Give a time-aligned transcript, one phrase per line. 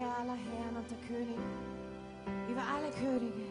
[0.00, 1.38] Herr aller Herren und der König
[2.48, 3.48] über alle Könige.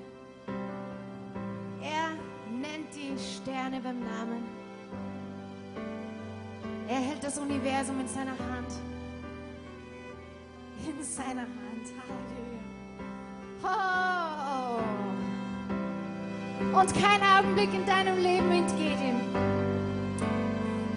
[1.82, 2.12] Er
[2.50, 4.46] nennt die Sterne beim Namen.
[6.88, 8.72] Er hält das Universum in seiner Hand.
[10.88, 11.86] In seiner Hand.
[12.00, 12.62] Halleluja.
[13.64, 14.80] Oh.
[16.80, 19.20] Und kein Augenblick in deinem Leben entgeht ihm.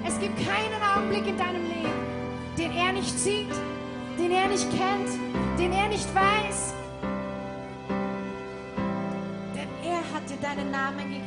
[0.06, 2.06] Es gibt keinen Augenblick in deinem Leben,
[2.56, 3.50] den er nicht sieht,
[4.20, 5.08] den er nicht kennt,
[5.58, 6.74] den er nicht weiß.
[9.54, 11.19] Denn er hat dir deinen Namen gegeben.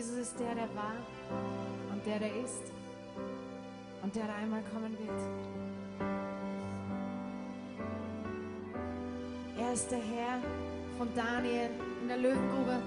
[0.00, 0.94] Jesus ist der, der war
[1.92, 2.72] und der, der ist
[4.02, 5.20] und der, der einmal kommen wird.
[9.58, 10.38] Er ist der Herr
[10.96, 11.68] von Daniel
[12.00, 12.78] in der Löwengrube.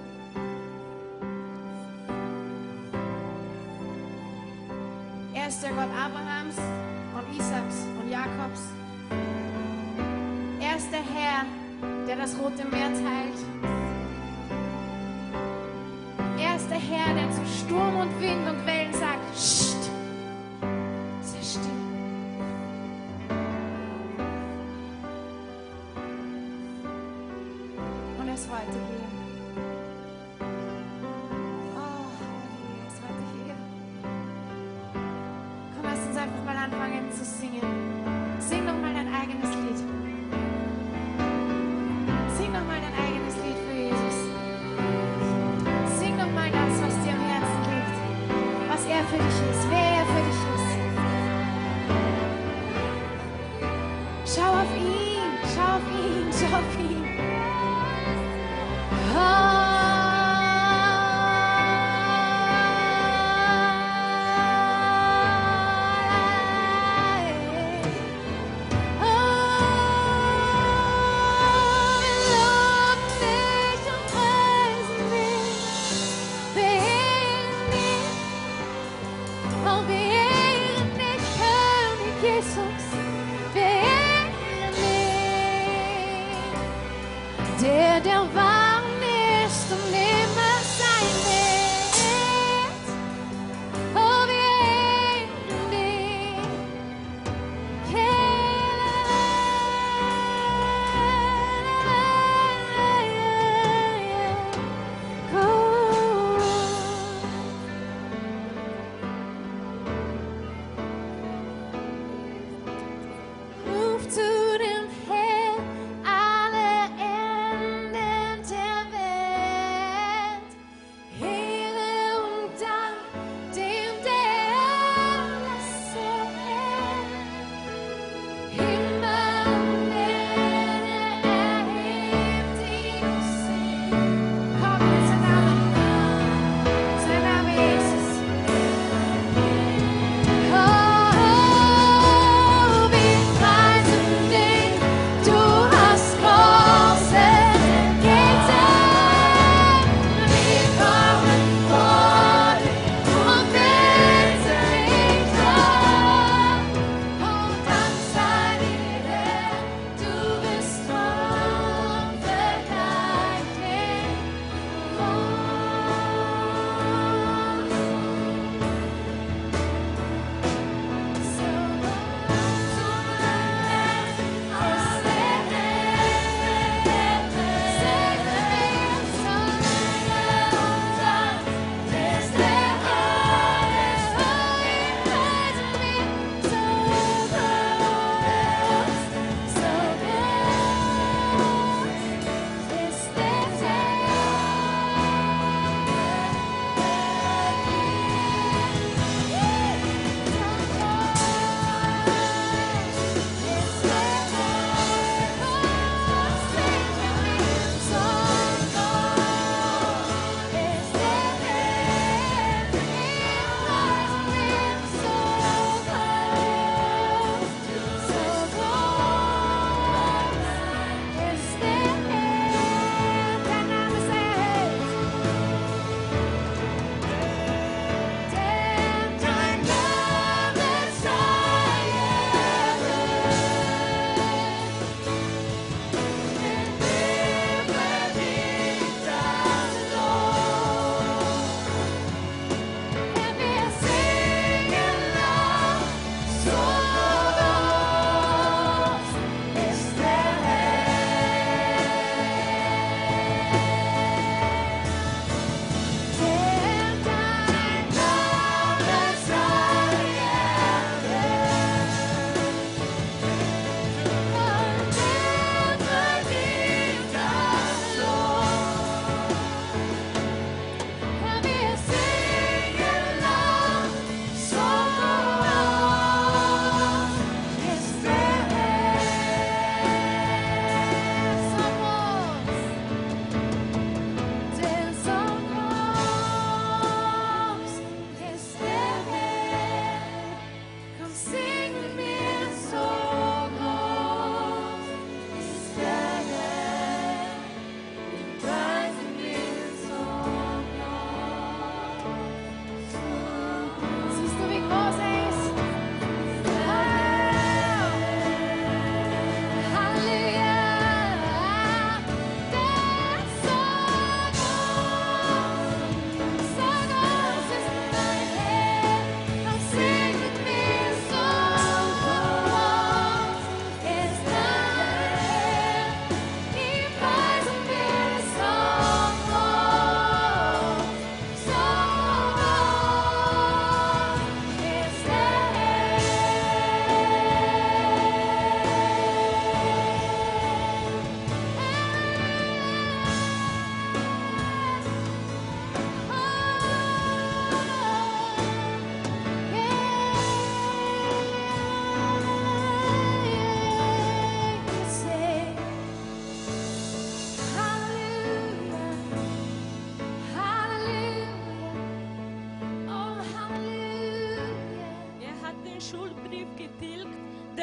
[5.34, 8.62] Er ist der Gott Abrahams und Isaaks und Jakobs.
[10.60, 11.44] Er ist der Herr,
[12.08, 13.73] der das Rote Meer teilt.
[16.88, 18.93] Herr, der zu Sturm und Wind und Wellen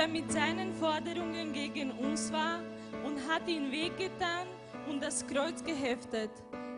[0.02, 2.60] der mit seinen Forderungen gegen uns war,
[3.06, 4.48] und hat ihn wehgetan
[4.90, 6.32] und das Kreuz geheftet.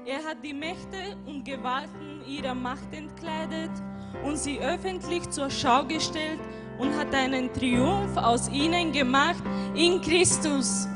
[0.05, 3.71] Er hat die Mächte und Gewalten ihrer Macht entkleidet
[4.23, 6.39] und sie öffentlich zur Schau gestellt
[6.79, 10.87] und hat einen Triumph aus ihnen gemacht in Christus.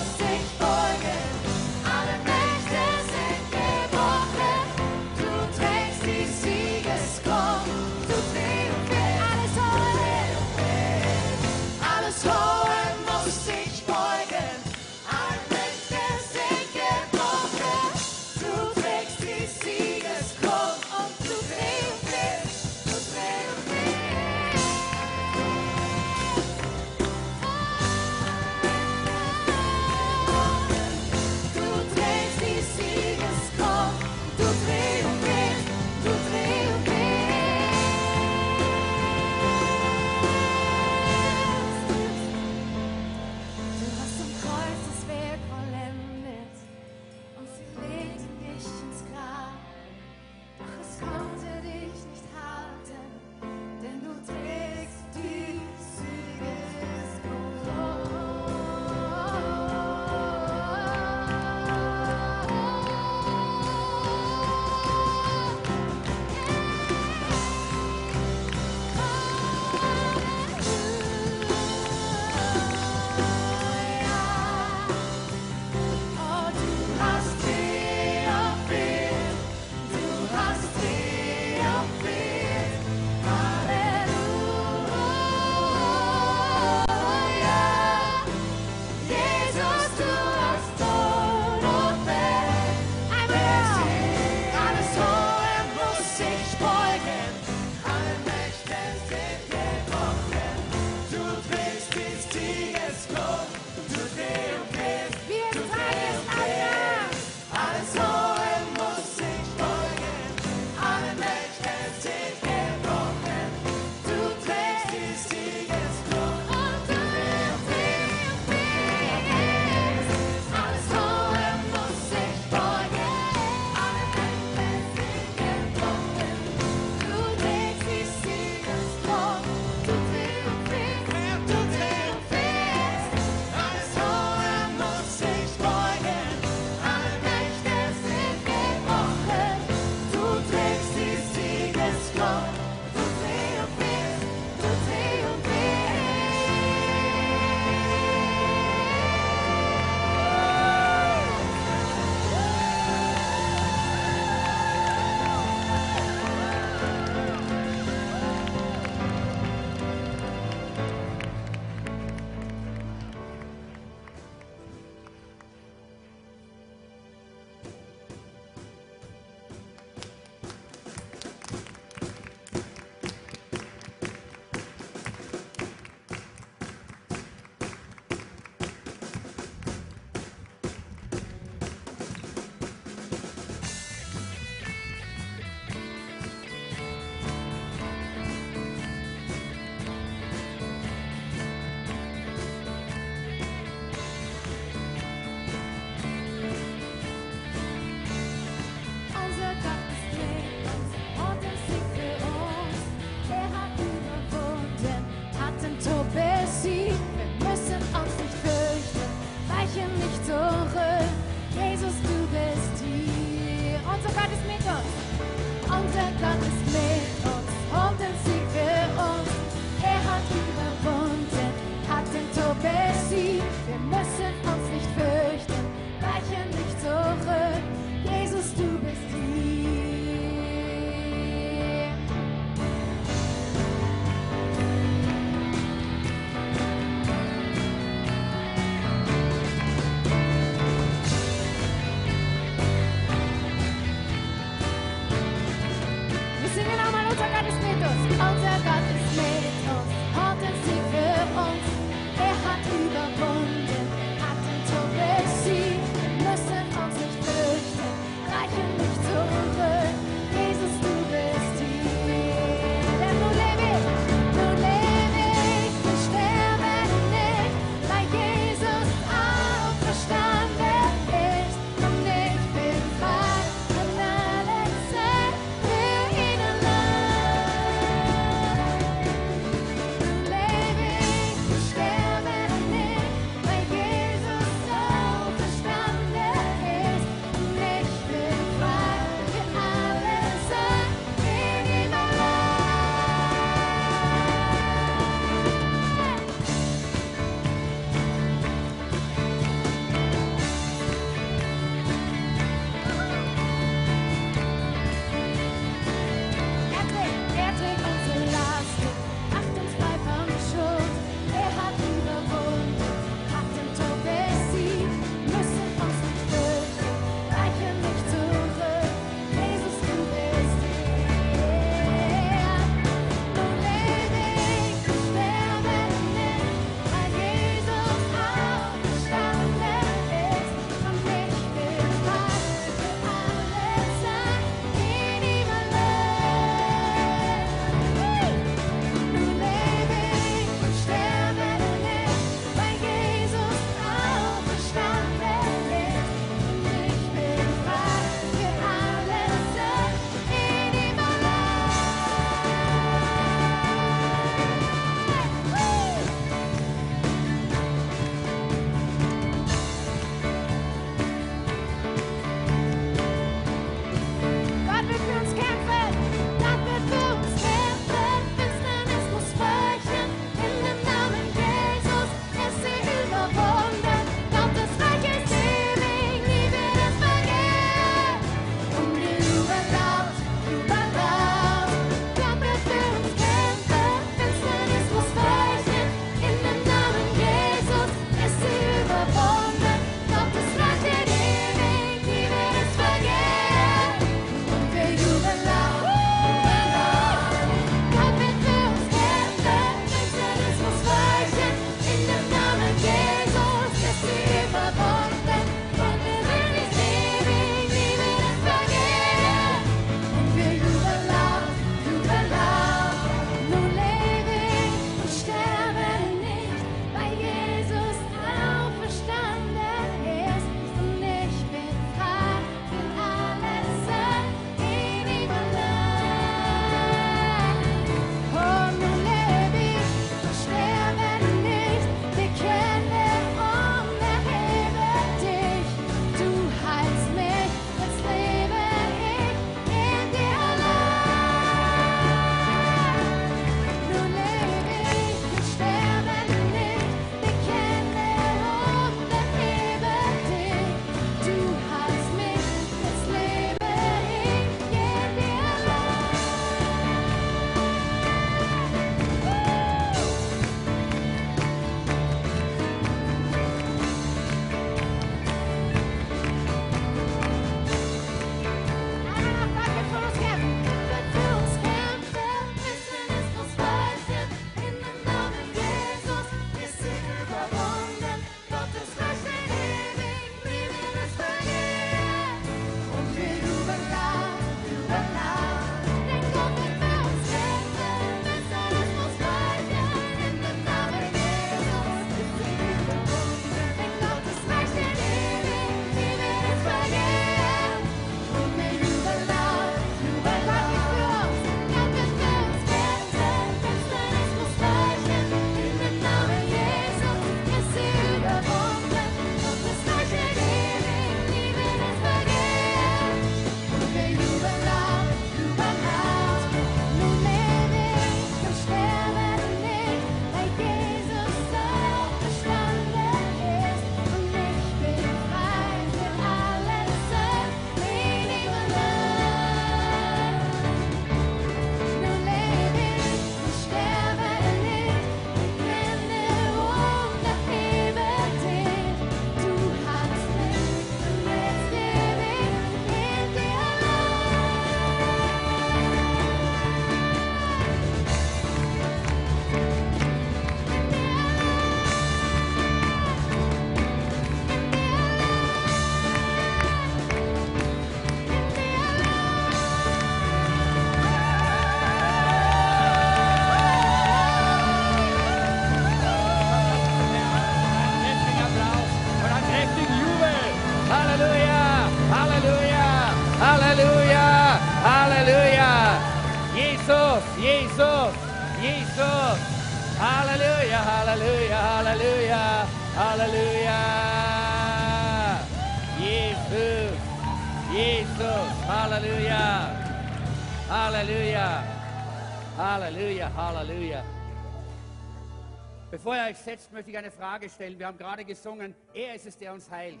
[596.44, 597.78] Setzt, möchte ich eine Frage stellen.
[597.78, 600.00] Wir haben gerade gesungen, er ist es, der uns heilt.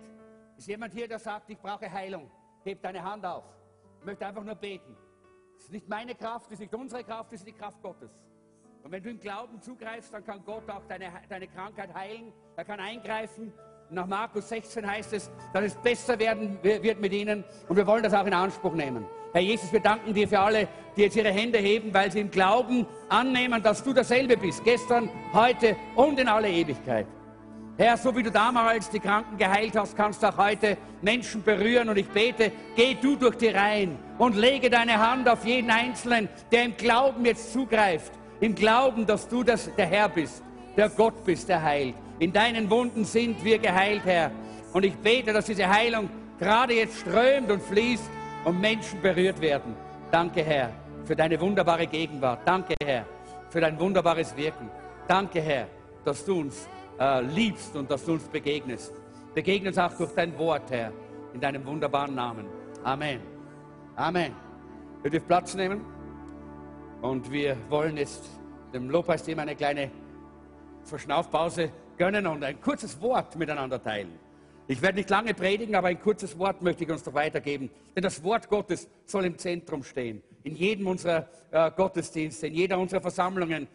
[0.56, 2.30] Ist jemand hier, der sagt, ich brauche Heilung?
[2.64, 3.44] Heb deine Hand auf.
[4.00, 4.96] Ich möchte einfach nur beten.
[5.58, 8.10] Es ist nicht meine Kraft, es ist nicht unsere Kraft, es ist die Kraft Gottes.
[8.82, 12.32] Und wenn du im Glauben zugreifst, dann kann Gott auch deine, deine Krankheit heilen.
[12.56, 13.52] Er kann eingreifen.
[13.90, 17.44] Nach Markus 16 heißt es, dass es besser werden wird mit ihnen.
[17.68, 19.06] Und wir wollen das auch in Anspruch nehmen.
[19.34, 22.30] Herr Jesus, wir danken dir für alle, die jetzt ihre Hände heben, weil sie im
[22.30, 24.62] Glauben annehmen, dass du dasselbe bist.
[24.62, 27.04] Gestern, heute und in alle Ewigkeit.
[27.76, 31.88] Herr, so wie du damals die Kranken geheilt hast, kannst du auch heute Menschen berühren.
[31.88, 36.28] Und ich bete, geh du durch die Reihen und lege deine Hand auf jeden Einzelnen,
[36.52, 38.12] der im Glauben jetzt zugreift.
[38.38, 40.44] Im Glauben, dass du das, der Herr bist,
[40.76, 41.96] der Gott bist, der heilt.
[42.20, 44.30] In deinen Wunden sind wir geheilt, Herr.
[44.72, 48.08] Und ich bete, dass diese Heilung gerade jetzt strömt und fließt
[48.44, 49.74] und Menschen berührt werden.
[50.10, 50.70] Danke, Herr,
[51.04, 52.40] für deine wunderbare Gegenwart.
[52.44, 53.06] Danke, Herr,
[53.48, 54.70] für dein wunderbares Wirken.
[55.08, 55.66] Danke, Herr,
[56.04, 58.92] dass du uns äh, liebst und dass du uns begegnest.
[59.34, 60.92] Begegne uns auch durch dein Wort, Herr,
[61.32, 62.46] in deinem wunderbaren Namen.
[62.84, 63.20] Amen.
[63.96, 64.32] Amen.
[65.02, 65.82] Ihr dürft Platz nehmen
[67.02, 68.28] und wir wollen jetzt
[68.72, 69.90] dem Lobpreisteam eine kleine
[70.84, 74.23] Verschnaufpause gönnen und ein kurzes Wort miteinander teilen.
[74.66, 77.70] Ich werde nicht lange predigen, aber ein kurzes Wort möchte ich uns doch weitergeben.
[77.94, 80.22] Denn das Wort Gottes soll im Zentrum stehen.
[80.42, 83.68] In jedem unserer äh, Gottesdienste, in jeder unserer Versammlungen.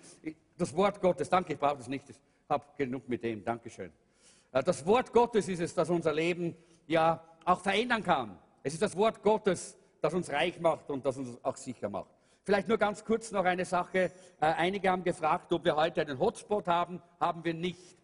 [0.57, 2.09] Das Wort Gottes, danke, ich brauche das nicht.
[2.09, 2.17] Ich
[2.49, 3.91] habe genug mit dem, Dankeschön.
[4.51, 6.55] Äh, das Wort Gottes ist es, das unser Leben
[6.87, 8.39] ja auch verändern kann.
[8.63, 12.09] Es ist das Wort Gottes, das uns reich macht und das uns auch sicher macht.
[12.45, 13.99] Vielleicht nur ganz kurz noch eine Sache.
[13.99, 16.99] Äh, einige haben gefragt, ob wir heute einen Hotspot haben.
[17.19, 17.98] Haben wir nicht.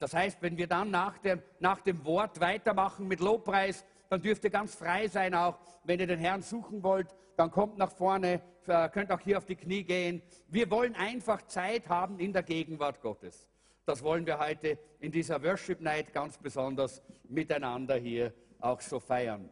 [0.00, 4.42] Das heißt, wenn wir dann nach dem, nach dem Wort weitermachen mit Lobpreis, dann dürft
[4.44, 5.60] ihr ganz frei sein auch.
[5.84, 9.44] Wenn ihr den Herrn suchen wollt, dann kommt nach vorne, äh, könnt auch hier auf
[9.44, 10.22] die Knie gehen.
[10.48, 13.46] Wir wollen einfach Zeit haben in der Gegenwart Gottes.
[13.84, 19.50] Das wollen wir heute in dieser Worship Night ganz besonders miteinander hier auch so feiern.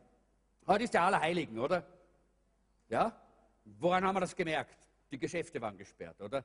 [0.67, 1.87] Heute ist der Allerheiligen, oder?
[2.89, 3.15] Ja?
[3.65, 4.89] Woran haben wir das gemerkt?
[5.11, 6.43] Die Geschäfte waren gesperrt, oder?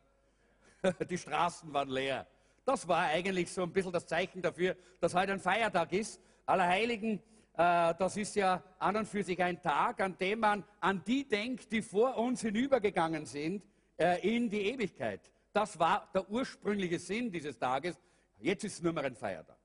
[1.10, 2.28] Die Straßen waren leer.
[2.65, 6.21] Das war eigentlich so ein bisschen das Zeichen dafür, dass heute ein Feiertag ist.
[6.45, 7.21] Allerheiligen,
[7.58, 11.28] äh, das ist ja an und für sich ein Tag, an dem man an die
[11.28, 13.63] denkt, die vor uns hinübergegangen sind
[13.97, 15.32] äh, in die Ewigkeit.
[15.52, 17.99] Das war der ursprüngliche Sinn dieses Tages.
[18.39, 19.58] Jetzt ist es nur mehr ein Feiertag.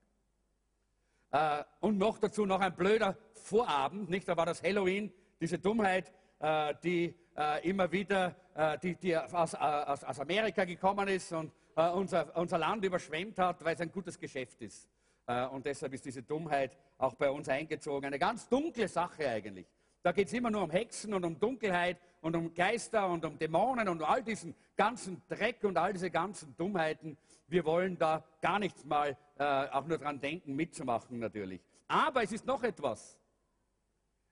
[1.31, 4.27] Äh, und noch dazu noch ein blöder Vorabend, nicht?
[4.27, 9.55] Da war das Halloween, diese Dummheit, äh, die äh, immer wieder, äh, die, die aus,
[9.55, 13.91] aus, aus Amerika gekommen ist und äh, unser, unser Land überschwemmt hat, weil es ein
[13.91, 14.89] gutes Geschäft ist.
[15.27, 18.05] Äh, und deshalb ist diese Dummheit auch bei uns eingezogen.
[18.05, 19.67] Eine ganz dunkle Sache eigentlich.
[20.01, 23.37] Da geht es immer nur um Hexen und um Dunkelheit und um Geister und um
[23.37, 27.17] Dämonen und all diesen ganzen Dreck und all diese ganzen Dummheiten.
[27.47, 31.61] Wir wollen da gar nichts mal äh, auch nur dran denken, mitzumachen natürlich.
[31.87, 33.17] Aber es ist noch etwas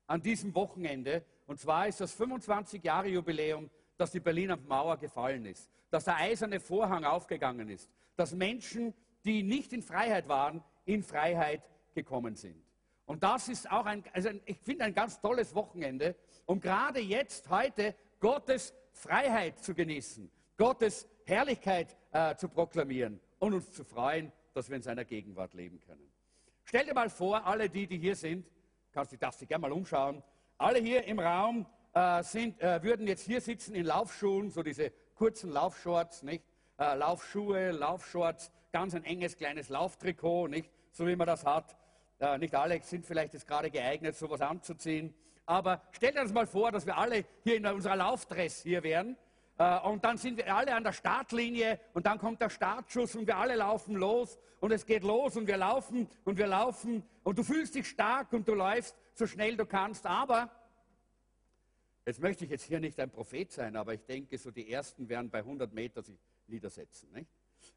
[0.05, 5.45] an diesem Wochenende, und zwar ist das 25 Jahre Jubiläum, dass die Berliner Mauer gefallen
[5.45, 8.93] ist dass der eiserne Vorhang aufgegangen ist, dass Menschen,
[9.25, 12.63] die nicht in Freiheit waren, in Freiheit gekommen sind.
[13.05, 17.49] Und das ist auch ein, also ich finde ein ganz tolles Wochenende, um gerade jetzt,
[17.49, 24.69] heute, Gottes Freiheit zu genießen, Gottes Herrlichkeit äh, zu proklamieren und uns zu freuen, dass
[24.69, 26.11] wir in seiner Gegenwart leben können.
[26.63, 28.45] Stell dir mal vor, alle die, die hier sind,
[28.91, 30.21] kannst du dich gerne mal umschauen,
[30.57, 34.91] alle hier im Raum äh, sind, äh, würden jetzt hier sitzen in Laufschuhen, so diese
[35.17, 36.43] kurzen Laufshorts, nicht?
[36.77, 40.71] Äh, Laufschuhe, Laufshorts, ganz ein enges kleines Lauftrikot, nicht?
[40.91, 41.75] So wie man das hat.
[42.19, 45.13] Äh, nicht alle sind vielleicht jetzt gerade geeignet, sowas anzuziehen.
[45.45, 49.17] Aber stellt das mal vor, dass wir alle hier in unserer Laufdress hier wären.
[49.57, 53.25] Äh, und dann sind wir alle an der Startlinie und dann kommt der Startschuss und
[53.25, 57.37] wir alle laufen los und es geht los und wir laufen und wir laufen und
[57.37, 60.05] du fühlst dich stark und du läufst so schnell du kannst.
[60.05, 60.49] Aber
[62.07, 65.09] Jetzt möchte ich jetzt hier nicht ein Prophet sein, aber ich denke, so die Ersten
[65.09, 66.17] werden bei 100 Meter sich
[66.47, 67.11] niedersetzen.
[67.11, 67.29] Nicht?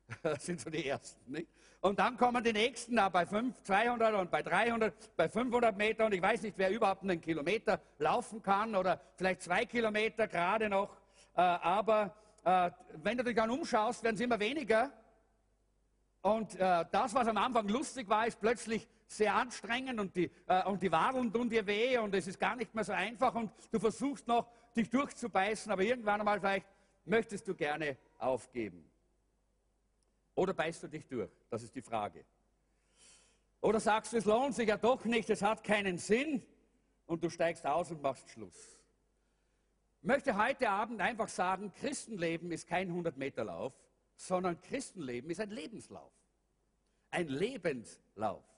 [0.23, 1.33] Das sind so die Ersten.
[1.33, 1.49] Nicht?
[1.81, 6.07] Und dann kommen die Nächsten da bei 5, 200 und bei 300, bei 500 Meter.
[6.07, 10.69] Und ich weiß nicht, wer überhaupt einen Kilometer laufen kann oder vielleicht zwei Kilometer gerade
[10.69, 10.97] noch.
[11.35, 12.15] Äh, aber
[12.45, 12.71] äh,
[13.03, 14.93] wenn du dich dann umschaust, werden es immer weniger.
[16.23, 20.65] Und äh, das, was am Anfang lustig war, ist plötzlich sehr anstrengend und die, äh,
[20.67, 23.51] und die Wadeln tun dir weh und es ist gar nicht mehr so einfach und
[23.73, 26.67] du versuchst noch, dich durchzubeißen, aber irgendwann einmal vielleicht
[27.05, 28.89] möchtest du gerne aufgeben?
[30.37, 31.31] Oder beißt du dich durch?
[31.51, 32.25] Das ist die Frage.
[33.61, 36.43] Oder sagst du, es lohnt sich ja doch nicht, es hat keinen Sinn
[37.07, 38.79] und du steigst aus und machst Schluss.
[40.03, 43.75] Ich möchte heute Abend einfach sagen, Christenleben ist kein 100-Meter-Lauf,
[44.15, 46.13] sondern Christenleben ist ein Lebenslauf.
[47.11, 48.50] Ein Lebenslauf.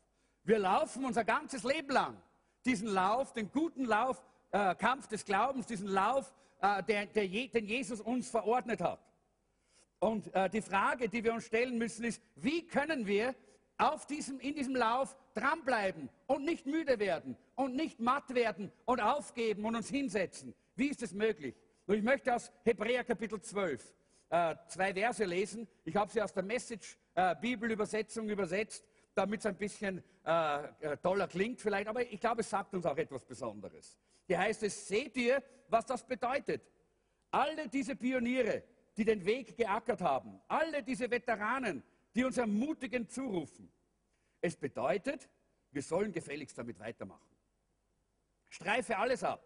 [0.45, 2.17] Wir laufen unser ganzes Leben lang
[2.65, 7.67] diesen Lauf, den guten Lauf, äh, Kampf des Glaubens, diesen Lauf, äh, der, der, den
[7.67, 9.01] Jesus uns verordnet hat.
[9.99, 13.35] Und äh, die Frage, die wir uns stellen müssen, ist, wie können wir
[13.79, 19.01] auf diesem, in diesem Lauf dranbleiben und nicht müde werden und nicht matt werden und
[19.01, 20.55] aufgeben und uns hinsetzen?
[20.75, 21.55] Wie ist es möglich?
[21.87, 23.95] Und ich möchte aus Hebräer Kapitel 12
[24.31, 25.69] äh, zwei Verse lesen.
[25.85, 31.29] Ich habe sie aus der Message-Bibelübersetzung äh, übersetzt, damit es ein bisschen äh, äh, toller
[31.29, 33.99] klingt vielleicht, aber ich glaube, es sagt uns auch etwas Besonderes.
[34.27, 36.63] Hier heißt es, seht ihr, was das bedeutet?
[37.31, 38.63] Alle diese Pioniere,
[38.97, 41.83] die den Weg geackert haben, alle diese Veteranen,
[42.15, 43.71] die uns ermutigend zurufen.
[44.41, 45.29] Es bedeutet,
[45.71, 47.37] wir sollen gefälligst damit weitermachen.
[48.49, 49.43] Streife alles ab,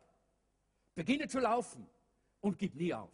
[0.94, 1.88] beginne zu laufen
[2.40, 3.12] und gib nie auf.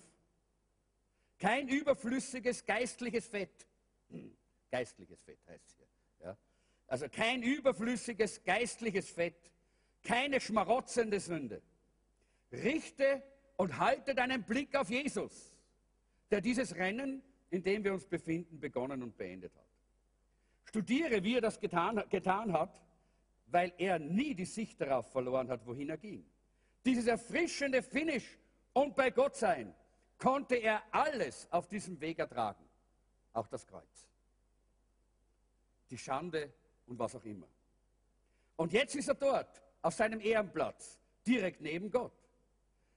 [1.39, 3.67] Kein überflüssiges geistliches Fett.
[4.09, 4.35] Hm,
[4.71, 5.92] geistliches Fett heißt es hier.
[6.23, 6.37] Ja?
[6.87, 9.51] Also kein überflüssiges geistliches Fett,
[10.03, 11.63] keine schmarotzende Sünde.
[12.53, 13.23] Richte
[13.57, 15.55] und halte deinen Blick auf Jesus,
[16.31, 19.67] der dieses Rennen, in dem wir uns befinden, begonnen und beendet hat.
[20.65, 22.83] Studiere, wie er das getan, getan hat,
[23.47, 26.25] weil er nie die Sicht darauf verloren hat, wohin er ging.
[26.85, 28.39] Dieses erfrischende Finish
[28.73, 29.75] und bei Gott sein
[30.19, 32.65] konnte er alles auf diesem Weg ertragen,
[33.33, 34.09] auch das Kreuz,
[35.93, 36.53] die Schande
[36.87, 37.47] und was auch immer.
[38.57, 42.13] Und jetzt ist er dort, auf seinem Ehrenplatz, direkt neben Gott.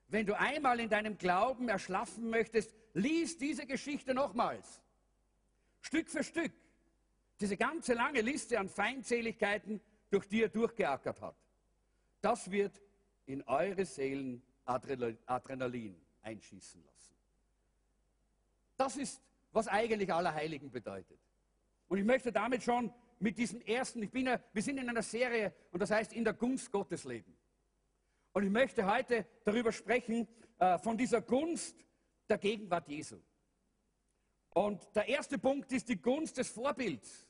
[0.07, 4.81] Wenn du einmal in deinem Glauben erschlaffen möchtest, lies diese Geschichte nochmals.
[5.81, 6.53] Stück für Stück.
[7.39, 11.35] Diese ganze lange Liste an Feindseligkeiten, durch die er durchgeackert hat.
[12.21, 12.81] Das wird
[13.25, 17.15] in eure Seelen Adrenalin einschießen lassen.
[18.77, 21.19] Das ist, was eigentlich Allerheiligen bedeutet.
[21.87, 25.03] Und ich möchte damit schon mit diesem ersten, ich bin ja, wir sind in einer
[25.03, 27.37] Serie und das heißt in der Gunst Gottes leben.
[28.33, 30.27] Und ich möchte heute darüber sprechen,
[30.59, 31.75] äh, von dieser Gunst
[32.27, 33.21] der Gegenwart Jesu.
[34.49, 37.27] Und der erste Punkt ist die Gunst des Vorbilds.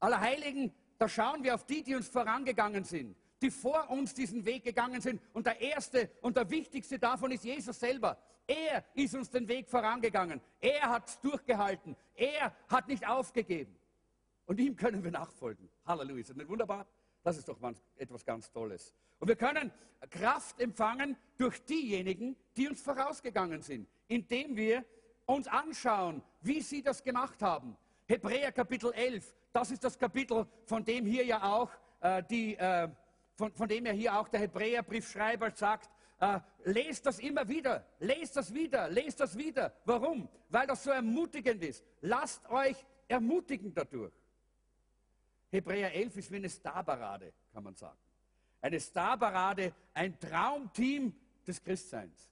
[0.00, 4.64] Allerheiligen, da schauen wir auf die, die uns vorangegangen sind, die vor uns diesen Weg
[4.64, 5.20] gegangen sind.
[5.34, 8.16] Und der erste und der wichtigste davon ist Jesus selber.
[8.46, 10.40] Er ist uns den Weg vorangegangen.
[10.60, 11.94] Er hat durchgehalten.
[12.14, 13.76] Er hat nicht aufgegeben.
[14.46, 15.68] Und ihm können wir nachfolgen.
[15.84, 16.20] Halleluja.
[16.20, 16.86] Ist das nicht wunderbar?
[17.22, 17.58] Das ist doch
[17.96, 18.94] etwas ganz Tolles.
[19.18, 19.70] Und wir können
[20.08, 24.86] Kraft empfangen durch diejenigen, die uns vorausgegangen sind, indem wir
[25.26, 27.76] uns anschauen, wie sie das gemacht haben.
[28.06, 32.88] Hebräer Kapitel 11, das ist das Kapitel, von dem hier ja auch äh, die, äh,
[33.34, 38.36] von, von, dem ja hier auch der Hebräerbriefschreiber sagt, äh, lest das immer wieder, lest
[38.36, 39.74] das wieder, lest das wieder.
[39.84, 40.28] Warum?
[40.48, 41.84] Weil das so ermutigend ist.
[42.00, 42.76] Lasst euch
[43.08, 44.12] ermutigen dadurch.
[45.50, 47.98] Hebräer 11 ist wie eine Starparade, kann man sagen.
[48.60, 51.14] Eine Starparade, ein Traumteam
[51.46, 52.30] des Christseins.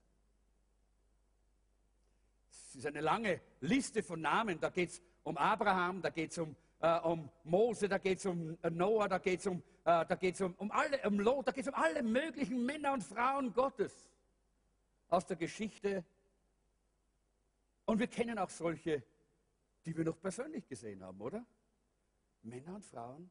[2.50, 4.58] Es ist eine lange Liste von Namen.
[4.58, 8.26] Da geht es um Abraham, da geht es um, äh, um Mose, da geht es
[8.26, 10.70] um Noah, da geht es um äh, um, um,
[11.04, 14.10] um Lot, da geht es um alle möglichen Männer und Frauen Gottes
[15.08, 16.04] aus der Geschichte.
[17.84, 19.02] Und wir kennen auch solche,
[19.84, 21.44] die wir noch persönlich gesehen haben, oder?
[22.42, 23.30] Männer und Frauen,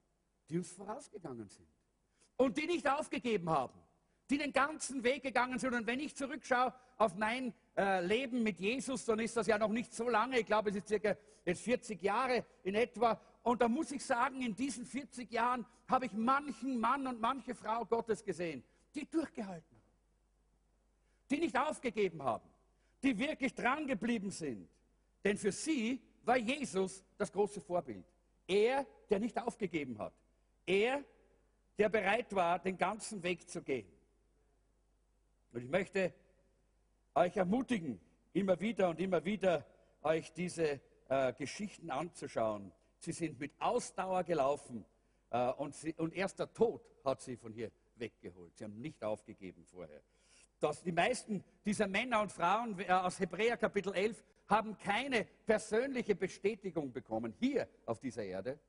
[0.49, 1.67] die uns vorausgegangen sind
[2.37, 3.79] und die nicht aufgegeben haben,
[4.29, 5.73] die den ganzen Weg gegangen sind.
[5.73, 9.69] Und wenn ich zurückschaue auf mein äh, Leben mit Jesus, dann ist das ja noch
[9.69, 13.19] nicht so lange, ich glaube, es ist circa jetzt 40 Jahre in etwa.
[13.43, 17.55] Und da muss ich sagen, in diesen 40 Jahren habe ich manchen Mann und manche
[17.55, 19.81] Frau Gottes gesehen, die durchgehalten haben,
[21.29, 22.47] die nicht aufgegeben haben,
[23.03, 24.69] die wirklich dran geblieben sind.
[25.23, 28.05] Denn für sie war Jesus das große Vorbild.
[28.47, 30.13] Er, der nicht aufgegeben hat.
[30.65, 31.03] Er,
[31.77, 33.91] der bereit war, den ganzen Weg zu gehen.
[35.51, 36.13] Und ich möchte
[37.15, 37.99] euch ermutigen,
[38.33, 39.65] immer wieder und immer wieder
[40.03, 42.71] euch diese äh, Geschichten anzuschauen.
[43.01, 44.85] Sie sind mit Ausdauer gelaufen
[45.31, 48.55] äh, und, sie, und erst der Tod hat sie von hier weggeholt.
[48.55, 50.01] Sie haben nicht aufgegeben vorher.
[50.59, 56.13] Dass die meisten dieser Männer und Frauen äh, aus Hebräer Kapitel 11 haben keine persönliche
[56.13, 58.59] Bestätigung bekommen hier auf dieser Erde,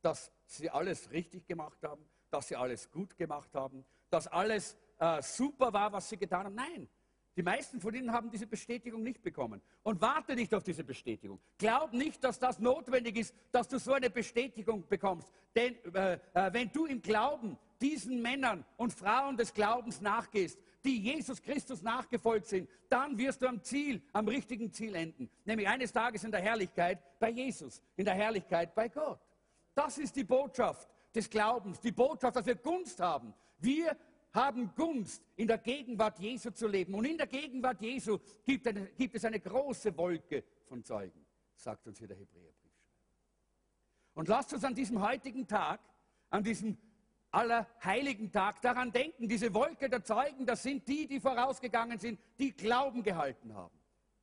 [0.00, 5.20] dass sie alles richtig gemacht haben, dass sie alles gut gemacht haben, dass alles äh,
[5.20, 6.54] super war, was sie getan haben.
[6.54, 6.88] Nein,
[7.36, 9.60] Die meisten von ihnen haben diese Bestätigung nicht bekommen.
[9.82, 11.38] Und warte nicht auf diese Bestätigung.
[11.58, 15.30] Glaub nicht, dass das notwendig ist, dass du so eine Bestätigung bekommst.
[15.54, 20.98] Denn äh, äh, wenn du im Glauben diesen Männern und Frauen des Glaubens nachgehst, die
[20.98, 25.28] Jesus Christus nachgefolgt sind, dann wirst du am Ziel, am richtigen Ziel enden.
[25.44, 29.20] Nämlich eines Tages in der Herrlichkeit bei Jesus, in der Herrlichkeit bei Gott.
[29.74, 33.34] Das ist die Botschaft des Glaubens, die Botschaft, dass wir Gunst haben.
[33.58, 33.94] Wir
[34.36, 36.94] haben Gunst, in der Gegenwart Jesu zu leben.
[36.94, 41.26] Und in der Gegenwart Jesu gibt, eine, gibt es eine große Wolke von Zeugen,
[41.56, 42.72] sagt uns hier der Hebräerbrief.
[44.14, 45.80] Und lasst uns an diesem heutigen Tag,
[46.30, 46.78] an diesem
[47.30, 52.52] allerheiligen Tag daran denken, diese Wolke der Zeugen, das sind die, die vorausgegangen sind, die
[52.52, 53.78] Glauben gehalten haben.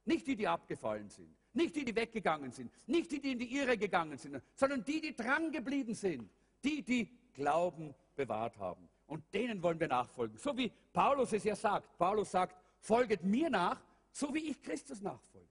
[0.06, 3.56] Nicht die, die abgefallen sind, nicht die, die weggegangen sind, nicht die, die in die
[3.56, 6.30] Irre gegangen sind, sondern die, die dran geblieben sind,
[6.64, 8.90] die, die Glauben bewahrt haben.
[9.08, 10.38] Und denen wollen wir nachfolgen.
[10.38, 11.98] So wie Paulus es ja sagt.
[11.98, 13.82] Paulus sagt, folget mir nach,
[14.12, 15.48] so wie ich Christus nachfolge.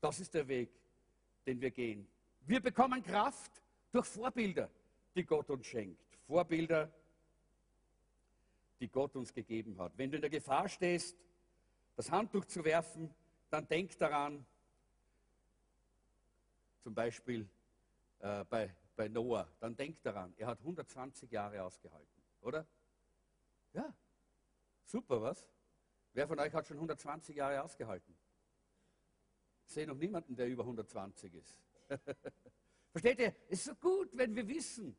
[0.00, 0.70] Das ist der Weg,
[1.46, 2.06] den wir gehen.
[2.46, 3.50] Wir bekommen Kraft
[3.90, 4.70] durch Vorbilder,
[5.14, 6.18] die Gott uns schenkt.
[6.26, 6.90] Vorbilder,
[8.80, 9.92] die Gott uns gegeben hat.
[9.96, 11.16] Wenn du in der Gefahr stehst,
[11.96, 13.12] das Handtuch zu werfen,
[13.50, 14.46] dann denk daran,
[16.82, 17.48] zum Beispiel
[18.20, 22.66] äh, bei bei Noah, dann denkt daran, er hat 120 Jahre ausgehalten, oder?
[23.72, 23.96] Ja,
[24.82, 25.48] super, was?
[26.14, 28.12] Wer von euch hat schon 120 Jahre ausgehalten?
[29.66, 31.60] Ich sehe noch niemanden, der über 120 ist.
[32.90, 33.36] Versteht ihr?
[33.48, 34.96] Es ist so gut, wenn wir wissen,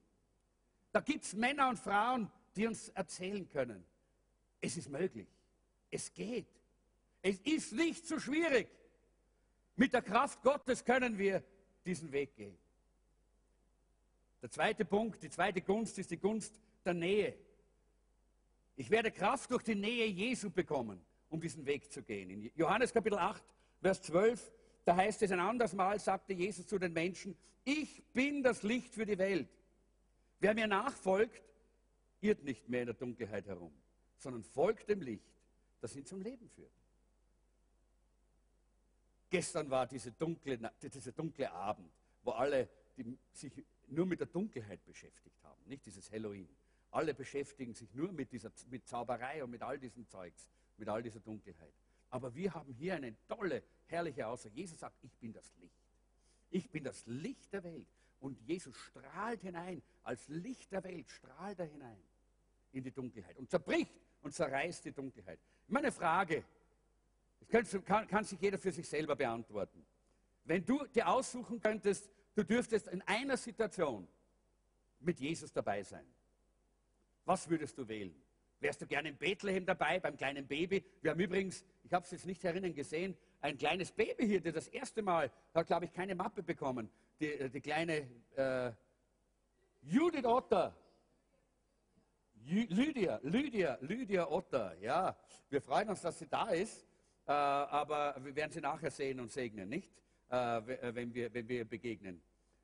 [0.93, 3.85] da gibt es Männer und Frauen, die uns erzählen können,
[4.61, 5.27] es ist möglich,
[5.91, 6.47] es geht,
[7.21, 8.69] es ist nicht so schwierig.
[9.75, 11.43] Mit der Kraft Gottes können wir
[11.83, 12.57] diesen Weg gehen.
[14.41, 17.37] Der zweite Punkt, die zweite Gunst ist die Gunst der Nähe.
[18.75, 22.29] Ich werde Kraft durch die Nähe Jesu bekommen, um diesen Weg zu gehen.
[22.29, 23.43] In Johannes Kapitel 8,
[23.81, 24.51] Vers 12,
[24.85, 27.35] da heißt es ein anderes Mal, sagte Jesus zu den Menschen,
[27.65, 29.49] ich bin das Licht für die Welt.
[30.39, 31.43] Wer mir nachfolgt,
[32.21, 33.73] irrt nicht mehr in der Dunkelheit herum,
[34.17, 35.29] sondern folgt dem Licht,
[35.81, 36.71] das ihn zum Leben führt.
[39.29, 41.91] Gestern war diese dunkle, dieser dunkle Abend,
[42.23, 43.51] wo alle die sich
[43.91, 46.49] nur mit der Dunkelheit beschäftigt haben, nicht dieses Halloween.
[46.91, 51.03] Alle beschäftigen sich nur mit, dieser, mit Zauberei und mit all diesem Zeugs, mit all
[51.03, 51.73] dieser Dunkelheit.
[52.09, 54.55] Aber wir haben hier eine tolle, herrliche Aussage.
[54.55, 55.83] Jesus sagt, ich bin das Licht.
[56.49, 57.87] Ich bin das Licht der Welt.
[58.19, 62.01] Und Jesus strahlt hinein, als Licht der Welt strahlt er hinein
[62.71, 65.39] in die Dunkelheit und zerbricht und zerreißt die Dunkelheit.
[65.67, 66.43] Meine Frage,
[67.49, 69.85] das kann, kann sich jeder für sich selber beantworten.
[70.43, 72.09] Wenn du dir aussuchen könntest,
[72.39, 74.07] Du dürftest in einer Situation
[75.01, 76.05] mit Jesus dabei sein.
[77.25, 78.15] Was würdest du wählen?
[78.61, 80.85] Wärst du gerne in Bethlehem dabei, beim kleinen Baby?
[81.01, 84.53] Wir haben übrigens, ich habe es jetzt nicht herinnen gesehen, ein kleines Baby hier, der
[84.53, 86.89] das erste Mal, hat glaube ich keine Mappe bekommen.
[87.19, 88.71] Die, äh, die kleine äh,
[89.81, 90.73] Judith Otter.
[92.45, 95.13] Lydia, Lydia, Lydia Otter, ja.
[95.49, 96.87] Wir freuen uns, dass sie da ist,
[97.27, 99.91] äh, aber wir werden sie nachher sehen und segnen, nicht?
[100.29, 102.21] Äh, wenn, wir, wenn wir begegnen.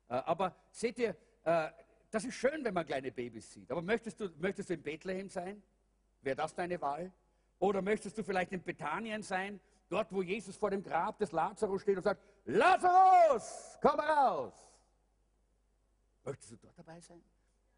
[0.08, 1.70] Äh, aber seht ihr, äh,
[2.10, 3.70] das ist schön, wenn man kleine Babys sieht.
[3.70, 5.62] Aber möchtest du, möchtest du in Bethlehem sein?
[6.22, 7.12] Wäre das deine Wahl?
[7.58, 11.82] Oder möchtest du vielleicht in Bethanien sein, dort, wo Jesus vor dem Grab des Lazarus
[11.82, 14.54] steht und sagt, Lazarus, komm raus.
[16.24, 17.22] Möchtest du dort dabei sein?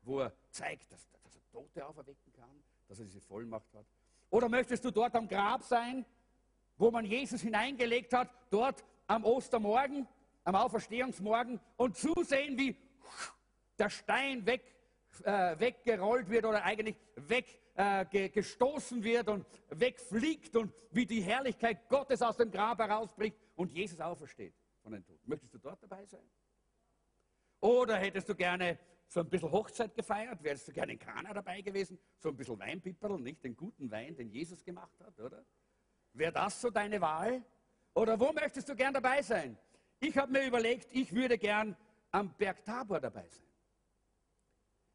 [0.02, 3.86] Wo er zeigt, dass, dass er Tote auferwecken kann, dass er diese Vollmacht hat.
[4.30, 6.04] Oder möchtest du dort am Grab sein,
[6.76, 10.06] wo man Jesus hineingelegt hat, dort am Ostermorgen
[10.48, 12.74] am Auferstehungsmorgen und zusehen, wie
[13.78, 14.64] der Stein weg,
[15.24, 22.22] äh, weggerollt wird oder eigentlich weggestoßen äh, wird und wegfliegt und wie die Herrlichkeit Gottes
[22.22, 25.20] aus dem Grab herausbricht und Jesus aufersteht von den Toten.
[25.28, 26.24] Möchtest du dort dabei sein?
[27.60, 30.42] Oder hättest du gerne so ein bisschen Hochzeit gefeiert?
[30.42, 31.98] Wärst du gerne in Kana dabei gewesen?
[32.16, 35.44] So ein bisschen Weinpiperl, nicht den guten Wein, den Jesus gemacht hat, oder?
[36.14, 37.44] Wäre das so deine Wahl?
[37.92, 39.58] Oder wo möchtest du gern dabei sein?
[40.00, 41.76] Ich habe mir überlegt, ich würde gern
[42.10, 43.46] am Berg Tabor dabei sein.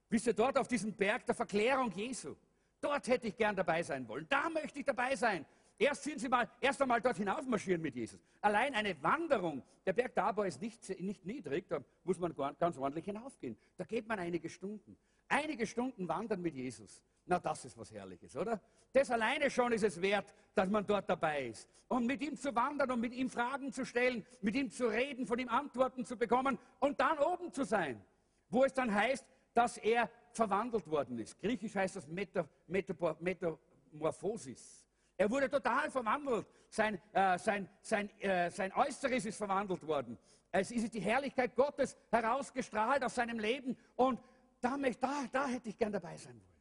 [0.09, 2.35] Wisst ihr, dort auf diesem Berg der Verklärung Jesu,
[2.79, 4.27] dort hätte ich gern dabei sein wollen.
[4.29, 5.45] Da möchte ich dabei sein.
[5.77, 8.19] Erst sind sie mal, erst einmal dort hinaufmarschieren mit Jesus.
[8.39, 13.05] Allein eine Wanderung, der Berg Tabor ist nicht, nicht niedrig, da muss man ganz ordentlich
[13.05, 13.57] hinaufgehen.
[13.75, 14.95] Da geht man einige Stunden.
[15.27, 17.01] Einige Stunden wandern mit Jesus.
[17.25, 18.59] Na, das ist was Herrliches, oder?
[18.91, 21.69] Das alleine schon ist es wert, dass man dort dabei ist.
[21.87, 25.25] Und mit ihm zu wandern und mit ihm Fragen zu stellen, mit ihm zu reden,
[25.25, 28.03] von ihm Antworten zu bekommen und dann oben zu sein,
[28.49, 31.39] wo es dann heißt, dass er verwandelt worden ist.
[31.39, 34.85] Griechisch heißt das Metamorphosis.
[35.15, 36.47] Er wurde total verwandelt.
[36.69, 40.17] Sein, äh, sein, sein, äh, sein Äußeres ist verwandelt worden.
[40.51, 43.77] Es ist die Herrlichkeit Gottes herausgestrahlt aus seinem Leben.
[43.95, 44.19] Und
[44.59, 46.52] da, da, da hätte ich gern dabei sein wollen.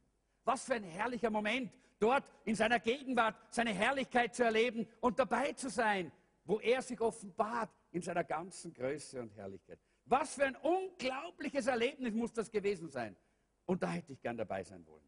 [0.45, 5.53] Was für ein herrlicher Moment, dort in seiner Gegenwart seine Herrlichkeit zu erleben und dabei
[5.53, 6.11] zu sein,
[6.45, 9.79] wo er sich offenbart in seiner ganzen Größe und Herrlichkeit.
[10.07, 13.17] Was für ein unglaubliches Erlebnis muss das gewesen sein.
[13.67, 15.05] Und da hätte ich gern dabei sein wollen.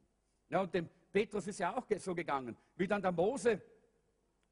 [0.49, 3.61] Ja, und dem Petrus ist ja auch so gegangen, wie dann der Mose,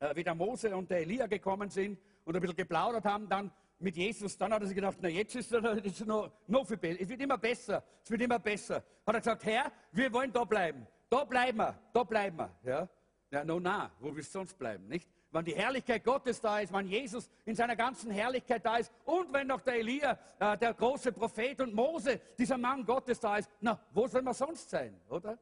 [0.01, 3.53] äh, wie der Mose und der Elia gekommen sind und ein bisschen geplaudert haben, dann
[3.83, 7.01] mit Jesus, dann hat er sich gedacht, na jetzt ist es noch, noch viel besser,
[7.01, 8.77] es wird immer besser, es wird immer besser.
[8.77, 12.51] Hat er gesagt, Herr, wir wollen da bleiben, da bleiben wir, da bleiben wir.
[12.63, 12.89] Ja,
[13.31, 15.09] ja no, na, wo willst du sonst bleiben, nicht?
[15.31, 19.33] Wenn die Herrlichkeit Gottes da ist, wenn Jesus in seiner ganzen Herrlichkeit da ist und
[19.33, 23.51] wenn noch der Elia, äh, der große Prophet und Mose, dieser Mann Gottes da ist,
[23.61, 25.39] na, wo soll man sonst sein, oder?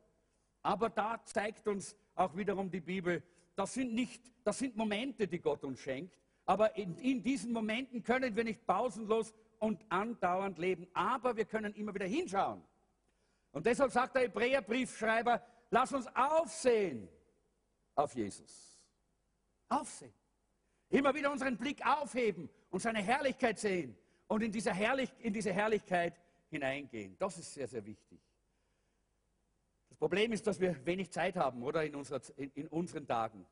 [0.62, 3.22] Aber da zeigt uns auch wiederum die Bibel,
[3.56, 6.16] das sind nicht, das sind Momente, die Gott uns schenkt.
[6.50, 10.88] Aber in, in diesen Momenten können wir nicht pausenlos und andauernd leben.
[10.94, 12.60] Aber wir können immer wieder hinschauen.
[13.52, 15.40] Und deshalb sagt der Hebräerbriefschreiber,
[15.70, 17.08] lass uns aufsehen
[17.94, 18.82] auf Jesus.
[19.68, 20.12] Aufsehen.
[20.88, 23.96] Immer wieder unseren Blick aufheben und seine Herrlichkeit sehen
[24.26, 27.14] und in diese, Herrlich in diese Herrlichkeit hineingehen.
[27.16, 28.18] Das ist sehr, sehr wichtig.
[30.00, 33.46] Problem ist, dass wir wenig Zeit haben, oder in, unserer, in, in unseren Tagen.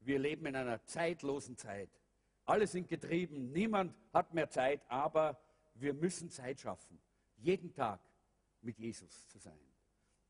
[0.00, 2.01] Wir leben in einer zeitlosen Zeit.
[2.44, 5.40] Alle sind getrieben, niemand hat mehr Zeit, aber
[5.74, 6.98] wir müssen Zeit schaffen,
[7.36, 8.00] jeden Tag
[8.60, 9.58] mit Jesus zu sein.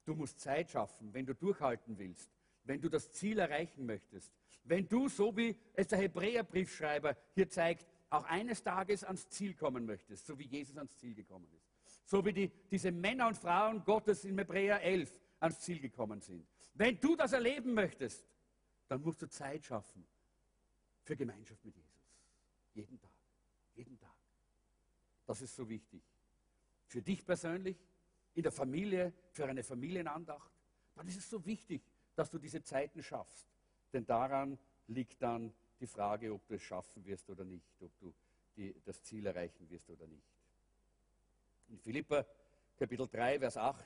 [0.05, 2.31] Du musst Zeit schaffen, wenn du durchhalten willst,
[2.65, 4.33] wenn du das Ziel erreichen möchtest,
[4.65, 9.87] wenn du, so wie es der Hebräerbriefschreiber hier zeigt, auch eines Tages ans Ziel kommen
[9.87, 11.73] möchtest, so wie Jesus ans Ziel gekommen ist.
[12.05, 16.47] So wie die, diese Männer und Frauen Gottes in Hebräer 11, ans Ziel gekommen sind.
[16.75, 18.27] Wenn du das erleben möchtest,
[18.89, 20.07] dann musst du Zeit schaffen
[21.03, 21.92] für Gemeinschaft mit Jesus.
[22.75, 23.11] Jeden Tag.
[23.75, 24.15] Jeden Tag.
[25.27, 26.03] Das ist so wichtig.
[26.87, 27.77] Für dich persönlich,
[28.35, 30.51] in der Familie, für eine Familienandacht.
[30.95, 31.83] Dann ist es so wichtig,
[32.15, 33.47] dass du diese Zeiten schaffst.
[33.93, 34.59] Denn daran
[34.89, 38.13] liegt dann die Frage, ob du es schaffen wirst oder nicht, ob du
[38.57, 40.27] die, das Ziel erreichen wirst oder nicht.
[41.69, 42.27] In Philippa
[42.77, 43.85] Kapitel 3, Vers 8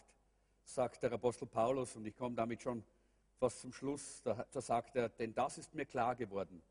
[0.64, 2.84] sagt der Apostel Paulus, und ich komme damit schon
[3.38, 6.62] fast zum Schluss, da, da sagt er, denn das ist mir klar geworden,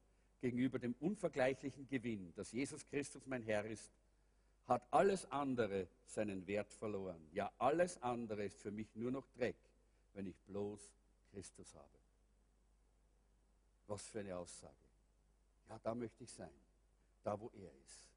[0.45, 3.91] gegenüber dem unvergleichlichen Gewinn, dass Jesus Christus mein Herr ist,
[4.67, 7.27] hat alles andere seinen Wert verloren.
[7.31, 9.57] Ja, alles andere ist für mich nur noch Dreck,
[10.13, 10.93] wenn ich bloß
[11.31, 11.97] Christus habe.
[13.87, 14.75] Was für eine Aussage.
[15.67, 16.53] Ja, da möchte ich sein,
[17.23, 18.07] da wo er ist,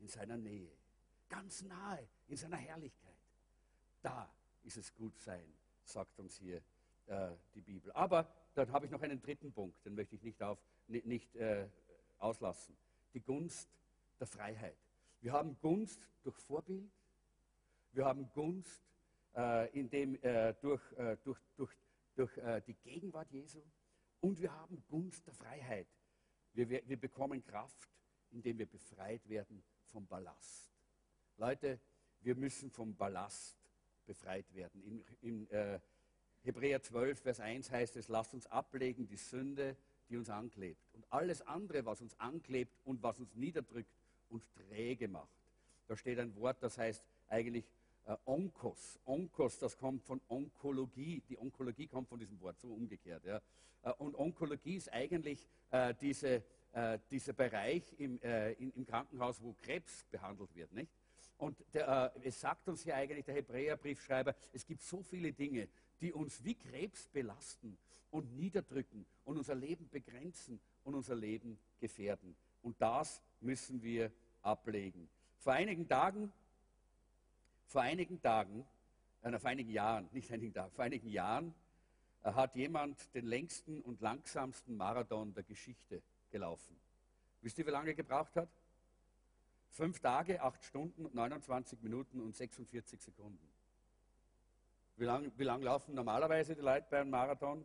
[0.00, 0.72] in seiner Nähe,
[1.28, 3.14] ganz nahe, in seiner Herrlichkeit.
[4.02, 4.28] Da
[4.64, 5.46] ist es gut sein,
[5.84, 6.60] sagt uns hier
[7.06, 7.92] äh, die Bibel.
[7.92, 10.58] Aber dann habe ich noch einen dritten Punkt, den möchte ich nicht, auf,
[10.88, 11.68] nicht äh,
[12.18, 12.76] auslassen.
[13.14, 13.68] Die Gunst
[14.18, 14.76] der Freiheit.
[15.20, 16.90] Wir haben Gunst durch Vorbild,
[17.92, 18.82] wir haben Gunst
[19.36, 21.72] äh, in dem, äh, durch, äh, durch, durch,
[22.14, 23.62] durch äh, die Gegenwart Jesu
[24.20, 25.88] und wir haben Gunst der Freiheit.
[26.52, 27.88] Wir, wir, wir bekommen Kraft,
[28.30, 30.72] indem wir befreit werden vom Ballast.
[31.36, 31.80] Leute,
[32.20, 33.56] wir müssen vom Ballast
[34.06, 34.82] befreit werden.
[34.82, 35.80] In, in äh,
[36.42, 39.76] Hebräer 12, Vers 1 heißt es, lasst uns ablegen die Sünde,
[40.08, 40.80] die uns anklebt.
[40.94, 43.90] Und alles andere, was uns anklebt und was uns niederdrückt
[44.28, 45.28] und träge macht.
[45.86, 47.64] Da steht ein Wort, das heißt eigentlich
[48.06, 48.98] äh, Onkos.
[49.04, 51.22] Onkos, das kommt von Onkologie.
[51.28, 53.24] Die Onkologie kommt von diesem Wort, so umgekehrt.
[53.24, 53.40] Ja.
[53.82, 56.42] Äh, und Onkologie ist eigentlich äh, diese,
[56.72, 60.72] äh, dieser Bereich im, äh, in, im Krankenhaus, wo Krebs behandelt wird.
[60.72, 60.90] Nicht?
[61.38, 65.68] Und der, es sagt uns hier eigentlich der Hebräerbriefschreiber, es gibt so viele Dinge,
[66.00, 67.76] die uns wie Krebs belasten
[68.10, 72.34] und niederdrücken und unser Leben begrenzen und unser Leben gefährden.
[72.62, 74.10] Und das müssen wir
[74.42, 75.08] ablegen.
[75.38, 76.32] Vor einigen Tagen,
[77.66, 78.66] vor einigen Tagen,
[79.22, 81.54] äh, vor einigen Jahren, nicht einigen Tagen, vor einigen Jahren
[82.22, 86.76] äh, hat jemand den längsten und langsamsten Marathon der Geschichte gelaufen.
[87.42, 88.48] Wisst ihr, wie lange er gebraucht hat?
[89.70, 93.57] Fünf Tage, acht Stunden, 29 Minuten und 46 Sekunden.
[94.98, 97.64] Wie lange lang laufen normalerweise die Leute bei einem Marathon?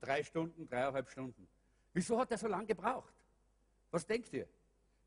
[0.00, 1.46] Drei Stunden, dreieinhalb Stunden.
[1.92, 3.12] Wieso hat er so lange gebraucht?
[3.90, 4.48] Was denkt ihr?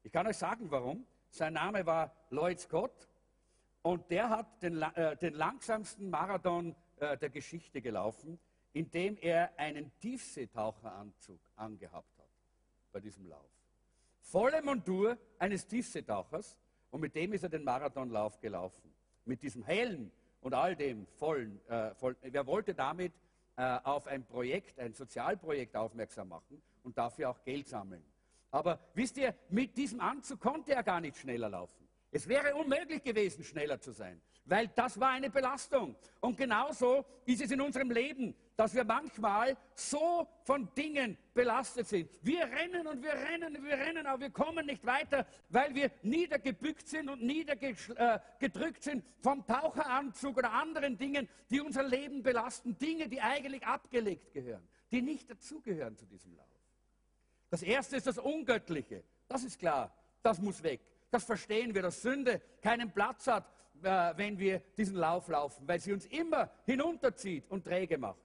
[0.04, 1.06] Ich kann euch sagen, warum.
[1.30, 3.10] Sein Name war Lloyd Scott
[3.82, 8.38] und der hat den, äh, den langsamsten Marathon äh, der Geschichte gelaufen,
[8.74, 12.28] indem er einen Tiefseetaucheranzug angehabt hat
[12.92, 13.52] bei diesem Lauf
[14.32, 16.58] volle Montur eines Tiefseetauchers
[16.90, 18.94] und mit dem ist er den Marathonlauf gelaufen.
[19.26, 20.10] Mit diesem Helm
[20.42, 21.60] und all dem vollen.
[21.70, 23.14] Äh, voll, wer wollte damit
[23.56, 28.04] äh, auf ein Projekt, ein Sozialprojekt aufmerksam machen und dafür auch Geld sammeln.
[28.52, 31.88] Aber wisst ihr, mit diesem Anzug konnte er gar nicht schneller laufen.
[32.12, 35.96] Es wäre unmöglich gewesen, schneller zu sein, weil das war eine Belastung.
[36.20, 42.10] Und genauso ist es in unserem Leben, dass wir manchmal so von Dingen belastet sind.
[42.22, 45.92] Wir rennen und wir rennen und wir rennen, aber wir kommen nicht weiter, weil wir
[46.04, 52.78] niedergebückt sind und niedergedrückt sind vom Taucheranzug oder anderen Dingen, die unser Leben belasten.
[52.78, 56.48] Dinge, die eigentlich abgelegt gehören, die nicht dazugehören zu diesem Lauf.
[57.50, 59.04] Das erste ist das Ungöttliche.
[59.28, 59.94] Das ist klar.
[60.24, 60.82] Das muss weg.
[61.10, 63.46] Das verstehen wir, dass Sünde keinen Platz hat,
[63.84, 68.20] äh, wenn wir diesen Lauf laufen, weil sie uns immer hinunterzieht und träge macht.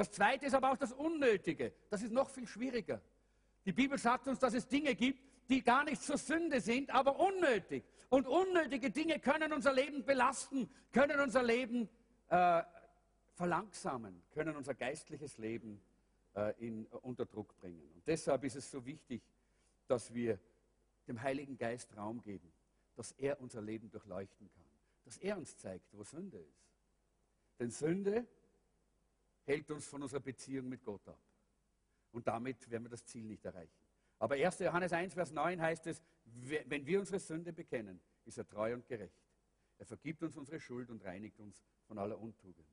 [0.00, 1.74] Das zweite ist aber auch das Unnötige.
[1.90, 3.02] Das ist noch viel schwieriger.
[3.66, 5.20] Die Bibel sagt uns, dass es Dinge gibt,
[5.50, 7.84] die gar nicht zur Sünde sind, aber unnötig.
[8.08, 11.86] Und unnötige Dinge können unser Leben belasten, können unser Leben
[12.30, 12.62] äh,
[13.34, 15.82] verlangsamen, können unser geistliches Leben
[16.34, 17.86] äh, in, unter Druck bringen.
[17.94, 19.20] Und deshalb ist es so wichtig,
[19.86, 20.38] dass wir
[21.08, 22.50] dem Heiligen Geist Raum geben,
[22.96, 24.64] dass er unser Leben durchleuchten kann,
[25.04, 26.64] dass er uns zeigt, wo Sünde ist.
[27.58, 28.26] Denn Sünde
[29.50, 31.18] hält uns von unserer Beziehung mit Gott ab.
[32.12, 33.78] Und damit werden wir das Ziel nicht erreichen.
[34.18, 34.60] Aber 1.
[34.60, 38.86] Johannes 1, Vers 9 heißt es, wenn wir unsere Sünde bekennen, ist er treu und
[38.86, 39.20] gerecht.
[39.78, 42.68] Er vergibt uns unsere Schuld und reinigt uns von aller Untugend.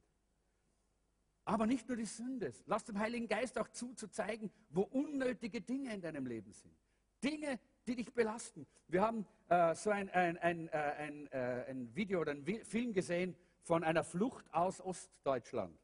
[1.45, 2.53] Aber nicht nur die Sünde.
[2.65, 6.75] Lass dem Heiligen Geist auch zu, zu zeigen, wo unnötige Dinge in deinem Leben sind.
[7.23, 8.67] Dinge, die dich belasten.
[8.88, 12.93] Wir haben äh, so ein, ein, ein, äh, ein, äh, ein Video oder einen Film
[12.93, 15.80] gesehen von einer Flucht aus Ostdeutschland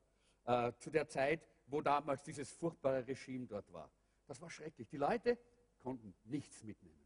[0.46, 3.90] äh, zu der Zeit, wo damals dieses furchtbare Regime dort war.
[4.28, 4.88] Das war schrecklich.
[4.90, 5.38] Die Leute
[5.80, 7.00] konnten nichts mitnehmen.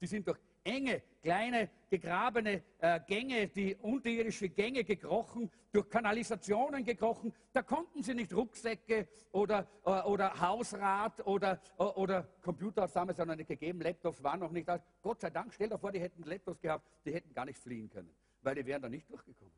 [0.00, 7.32] Die sind durch enge, kleine, gegrabene äh, Gänge, die unterirdische Gänge gekrochen, durch Kanalisationen gekrochen.
[7.52, 12.94] Da konnten sie nicht Rucksäcke oder, äh, oder Hausrat oder, äh, oder Computer hat es
[12.94, 14.82] damals noch nicht gegeben, Laptops waren noch nicht da.
[15.00, 17.88] Gott sei Dank, stell dir vor, die hätten Laptops gehabt, die hätten gar nicht fliehen
[17.88, 19.54] können, weil die wären da nicht durchgekommen.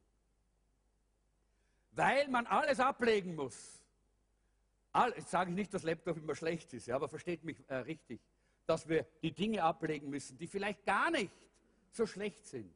[1.98, 3.82] Weil man alles ablegen muss.
[5.16, 8.20] Jetzt sage ich nicht, dass Laptop immer schlecht ist, ja, aber versteht mich äh, richtig
[8.68, 11.32] dass wir die Dinge ablegen müssen, die vielleicht gar nicht
[11.90, 12.70] so schlecht sind,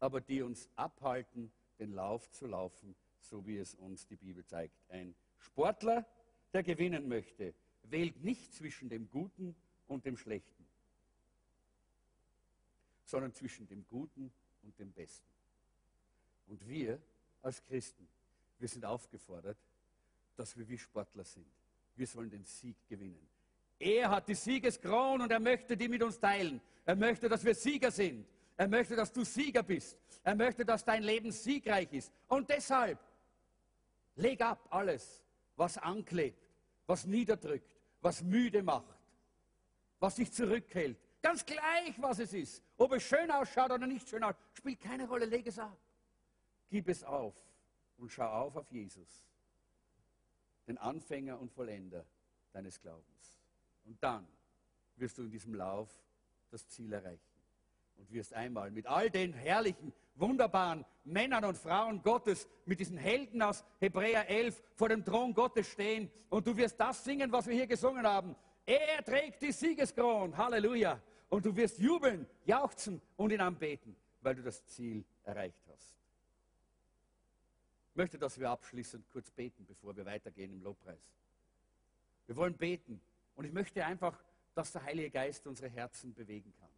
[0.00, 4.74] aber die uns abhalten, den Lauf zu laufen, so wie es uns die Bibel zeigt.
[4.88, 6.04] Ein Sportler,
[6.52, 9.54] der gewinnen möchte, wählt nicht zwischen dem Guten
[9.86, 10.66] und dem Schlechten,
[13.04, 14.32] sondern zwischen dem Guten
[14.62, 15.30] und dem Besten.
[16.48, 17.00] Und wir
[17.42, 18.08] als Christen,
[18.58, 19.58] wir sind aufgefordert,
[20.36, 21.46] dass wir wie Sportler sind.
[21.94, 23.28] Wir sollen den Sieg gewinnen.
[23.78, 26.60] Er hat die Siegeskrone und er möchte die mit uns teilen.
[26.84, 28.26] Er möchte, dass wir Sieger sind.
[28.56, 29.98] Er möchte, dass du Sieger bist.
[30.22, 32.12] Er möchte, dass dein Leben siegreich ist.
[32.28, 32.98] Und deshalb
[34.14, 35.22] leg ab alles,
[35.56, 36.42] was anklebt,
[36.86, 38.96] was niederdrückt, was müde macht,
[40.00, 40.98] was dich zurückhält.
[41.20, 42.62] Ganz gleich, was es ist.
[42.78, 45.26] Ob es schön ausschaut oder nicht schön ausschaut, spielt keine Rolle.
[45.26, 45.76] Leg es ab.
[46.70, 47.34] Gib es auf
[47.98, 49.24] und schau auf auf Jesus,
[50.66, 52.04] den Anfänger und Vollender
[52.52, 53.36] deines Glaubens.
[53.84, 54.26] Und dann
[54.96, 55.90] wirst du in diesem Lauf
[56.50, 57.22] das Ziel erreichen.
[57.96, 63.40] Und wirst einmal mit all den herrlichen, wunderbaren Männern und Frauen Gottes, mit diesen Helden
[63.40, 66.10] aus Hebräer 11 vor dem Thron Gottes stehen.
[66.28, 68.36] Und du wirst das singen, was wir hier gesungen haben.
[68.66, 70.36] Er trägt die Siegeskron.
[70.36, 71.00] Halleluja.
[71.28, 75.95] Und du wirst jubeln, jauchzen und ihn anbeten, weil du das Ziel erreicht hast.
[77.96, 81.10] Möchte, dass wir abschließend kurz beten, bevor wir weitergehen im Lobpreis.
[82.26, 83.00] Wir wollen beten
[83.36, 84.22] und ich möchte einfach,
[84.54, 86.68] dass der Heilige Geist unsere Herzen bewegen kann.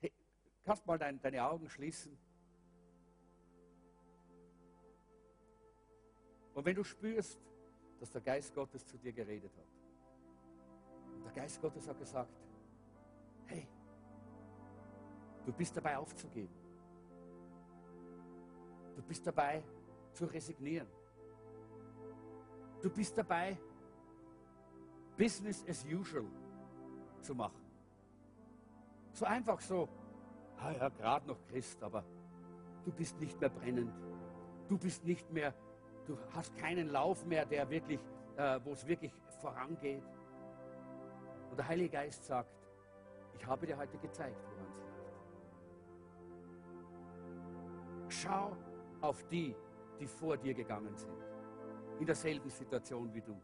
[0.00, 0.12] Hey,
[0.64, 2.18] kannst mal dein, deine Augen schließen?
[6.52, 7.40] Und wenn du spürst,
[7.98, 9.66] dass der Geist Gottes zu dir geredet hat,
[11.14, 12.34] und der Geist Gottes hat gesagt,
[13.46, 13.66] hey,
[15.46, 16.54] du bist dabei aufzugeben.
[18.94, 19.62] Du bist dabei
[20.16, 20.88] zu resignieren.
[22.82, 23.58] Du bist dabei
[25.16, 26.26] Business as usual
[27.20, 27.62] zu machen.
[29.12, 29.88] So einfach so,
[30.58, 32.04] ah ja, gerade noch Christ, aber
[32.84, 33.92] du bist nicht mehr brennend.
[34.68, 35.54] Du bist nicht mehr,
[36.06, 38.00] du hast keinen Lauf mehr, der wirklich,
[38.36, 40.02] äh, wo es wirklich vorangeht.
[41.50, 42.50] Und der Heilige Geist sagt,
[43.34, 44.78] ich habe dir heute gezeigt, woran es
[48.08, 48.22] liegt.
[48.22, 48.56] Schau
[49.00, 49.54] auf die,
[49.98, 51.16] die vor dir gegangen sind,
[51.98, 53.36] in derselben Situation wie du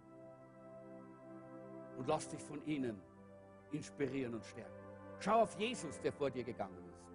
[1.97, 3.01] und lass dich von ihnen
[3.71, 4.73] inspirieren und stärken.
[5.21, 7.09] Schau auf Jesus, der vor dir gegangen ist.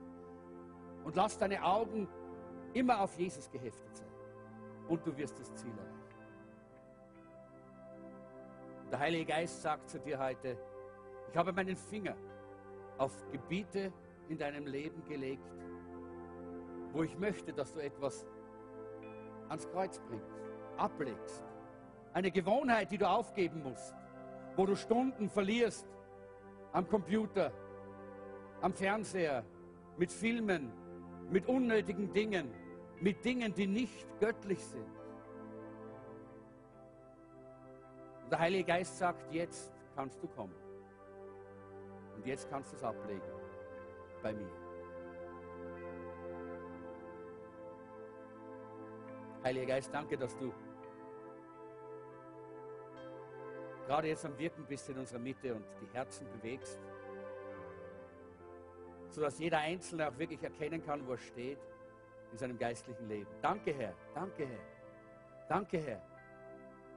[1.04, 2.08] Und lass deine Augen
[2.74, 4.08] immer auf Jesus geheftet sein.
[4.88, 5.98] Und du wirst das Ziel erreichen.
[8.92, 10.58] Der Heilige Geist sagt zu dir heute,
[11.30, 12.16] ich habe meinen Finger
[12.98, 13.92] auf Gebiete
[14.30, 15.52] in deinem Leben gelegt,
[16.94, 18.26] wo ich möchte, dass du etwas
[19.50, 20.32] ans Kreuz bringst,
[20.78, 21.44] ablegst.
[22.14, 23.96] Eine Gewohnheit, die du aufgeben musst,
[24.56, 25.88] wo du Stunden verlierst
[26.74, 27.52] am Computer,
[28.62, 29.44] am Fernseher,
[29.98, 30.72] mit Filmen,
[31.30, 32.54] mit unnötigen Dingen,
[33.00, 34.86] mit Dingen, die nicht göttlich sind.
[38.24, 40.56] Und der Heilige Geist sagt, jetzt kannst du kommen.
[42.16, 43.22] Und jetzt kannst du es ablegen
[44.22, 44.67] bei mir.
[49.48, 50.54] Heiliger Geist, danke, dass du
[53.86, 56.78] gerade jetzt am Wirken bist in unserer Mitte und die Herzen bewegst,
[59.10, 61.60] sodass jeder Einzelne auch wirklich erkennen kann, wo er steht
[62.34, 63.30] in seinem geistlichen Leben.
[63.42, 63.94] Danke, Herr.
[64.14, 64.60] Danke, Herr.
[65.48, 66.02] Danke, Herr,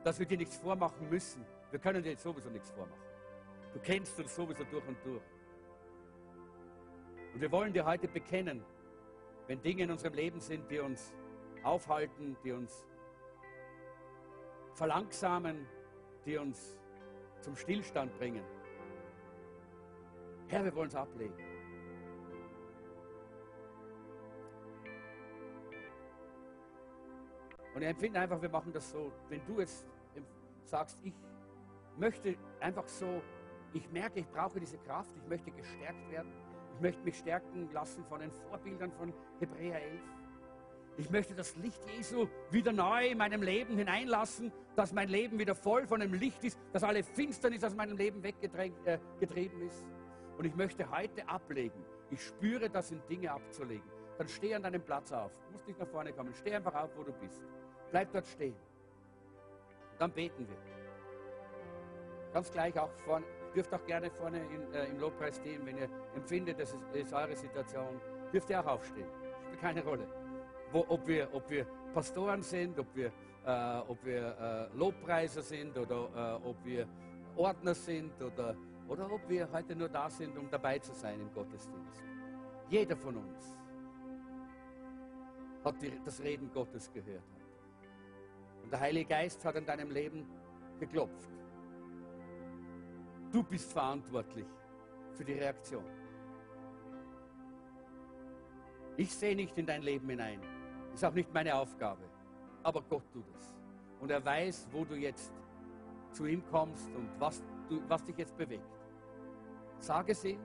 [0.03, 1.47] dass wir dir nichts vormachen müssen.
[1.71, 3.01] Wir können dir sowieso nichts vormachen.
[3.73, 5.23] Du kennst uns sowieso durch und durch.
[7.33, 8.65] Und wir wollen dir heute bekennen,
[9.47, 11.15] wenn Dinge in unserem Leben sind, die uns
[11.63, 12.87] aufhalten, die uns
[14.75, 15.67] verlangsamen,
[16.25, 16.79] die uns
[17.41, 18.45] zum Stillstand bringen.
[20.49, 21.35] Herr, wir wollen es ablegen.
[27.75, 29.87] Und ich empfinde einfach, wir machen das so, wenn du jetzt
[30.65, 31.15] sagst, ich
[31.97, 33.23] möchte einfach so,
[33.73, 36.33] ich merke, ich brauche diese Kraft, ich möchte gestärkt werden,
[36.75, 40.01] ich möchte mich stärken lassen von den Vorbildern von Hebräer 11.
[41.01, 45.55] Ich möchte das Licht Jesu wieder neu in meinem Leben hineinlassen, dass mein Leben wieder
[45.55, 49.87] voll von dem Licht ist, dass alle Finsternis aus meinem Leben weggetrieben äh, ist.
[50.37, 51.83] Und ich möchte heute ablegen.
[52.11, 53.89] Ich spüre, das sind Dinge abzulegen.
[54.19, 55.33] Dann steh an deinem Platz auf.
[55.47, 56.35] Du musst nicht nach vorne kommen.
[56.35, 57.43] Steh einfach auf, wo du bist.
[57.91, 58.57] Bleib dort stehen.
[59.99, 60.57] Dann beten wir.
[62.35, 63.25] Ganz gleich auch vorne.
[63.55, 67.13] Dürft auch gerne vorne in, äh, im Lobpreis stehen, wenn ihr empfindet, das ist, ist
[67.15, 67.99] eure Situation.
[68.35, 69.09] Dürft ihr auch aufstehen.
[69.47, 70.20] Spielt keine Rolle.
[70.73, 73.13] Wo, ob, wir, ob wir Pastoren sind, ob wir,
[73.45, 76.87] äh, ob wir äh, Lobpreiser sind oder äh, ob wir
[77.37, 78.57] Ordner sind oder,
[78.89, 82.05] oder ob wir heute nur da sind, um dabei zu sein im Gottesdienst.
[82.69, 83.57] Jeder von uns
[85.65, 87.23] hat die, das Reden Gottes gehört.
[88.63, 90.27] Und der Heilige Geist hat in deinem Leben
[90.79, 91.29] geklopft.
[93.33, 94.47] Du bist verantwortlich
[95.13, 95.85] für die Reaktion.
[98.97, 100.41] Ich sehe nicht in dein Leben hinein.
[100.95, 102.03] Ist auch nicht meine Aufgabe.
[102.63, 103.55] Aber Gott tut es.
[104.01, 105.33] Und er weiß, wo du jetzt
[106.13, 108.65] zu ihm kommst und was, du, was dich jetzt bewegt.
[109.79, 110.41] Sag es ihm,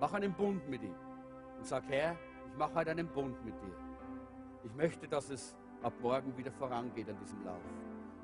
[0.00, 0.94] mach einen Bund mit ihm.
[1.58, 2.16] Und sag, Herr,
[2.50, 3.76] ich mache heute einen Bund mit dir.
[4.64, 7.60] Ich möchte, dass es ab morgen wieder vorangeht an diesem Lauf.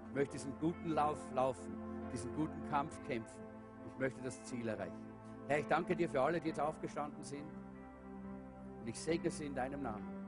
[0.08, 1.76] Ich möchte diesen guten Lauf laufen,
[2.12, 3.38] diesen guten Kampf kämpfen.
[3.86, 5.10] Ich möchte das Ziel erreichen.
[5.46, 7.48] Herr, ich danke dir für alle, die jetzt aufgestanden sind.
[8.80, 10.19] Und ich segne sie in deinem Namen.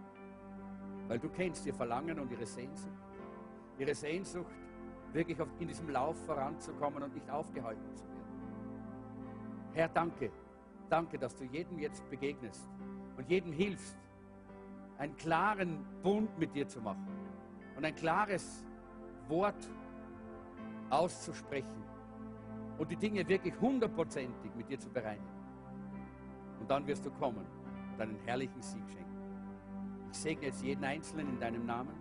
[1.12, 2.96] Weil du kennst ihr Verlangen und ihre Sehnsucht.
[3.78, 4.56] Ihre Sehnsucht,
[5.12, 8.22] wirklich in diesem Lauf voranzukommen und nicht aufgehalten zu werden.
[9.74, 10.30] Herr, danke.
[10.88, 12.66] Danke, dass du jedem jetzt begegnest
[13.18, 13.98] und jedem hilfst,
[14.96, 17.06] einen klaren Bund mit dir zu machen
[17.76, 18.64] und ein klares
[19.28, 19.70] Wort
[20.88, 21.84] auszusprechen
[22.78, 25.28] und die Dinge wirklich hundertprozentig mit dir zu bereinigen.
[26.58, 27.44] Und dann wirst du kommen
[27.92, 29.11] und einen herrlichen Sieg schenken.
[30.12, 31.94] Ich segne jetzt jeden Einzelnen in deinem Namen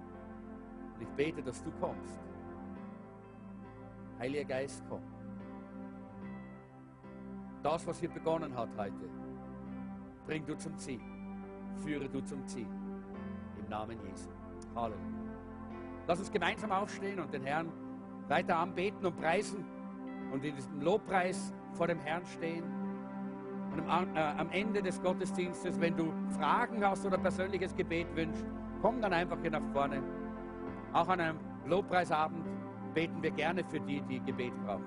[0.94, 2.20] und ich bete, dass du kommst.
[4.20, 5.02] Heiliger Geist, komm.
[7.64, 9.10] Das, was hier begonnen hat heute,
[10.26, 11.00] bring du zum Ziel.
[11.78, 12.68] Führe du zum Ziel.
[13.58, 14.30] Im Namen Jesu.
[14.76, 15.32] Halleluja.
[16.06, 17.72] Lass uns gemeinsam aufstehen und den Herrn
[18.28, 19.64] weiter anbeten und preisen
[20.34, 22.81] und in diesem Lobpreis vor dem Herrn stehen.
[23.72, 28.46] Und am, äh, am Ende des Gottesdienstes, wenn du Fragen hast oder persönliches Gebet wünschst,
[28.82, 30.04] komm dann einfach hier nach vorne.
[30.94, 32.46] Auch an einem Lobpreisabend
[32.94, 34.84] beten wir gerne für die, die Gebet brauchen.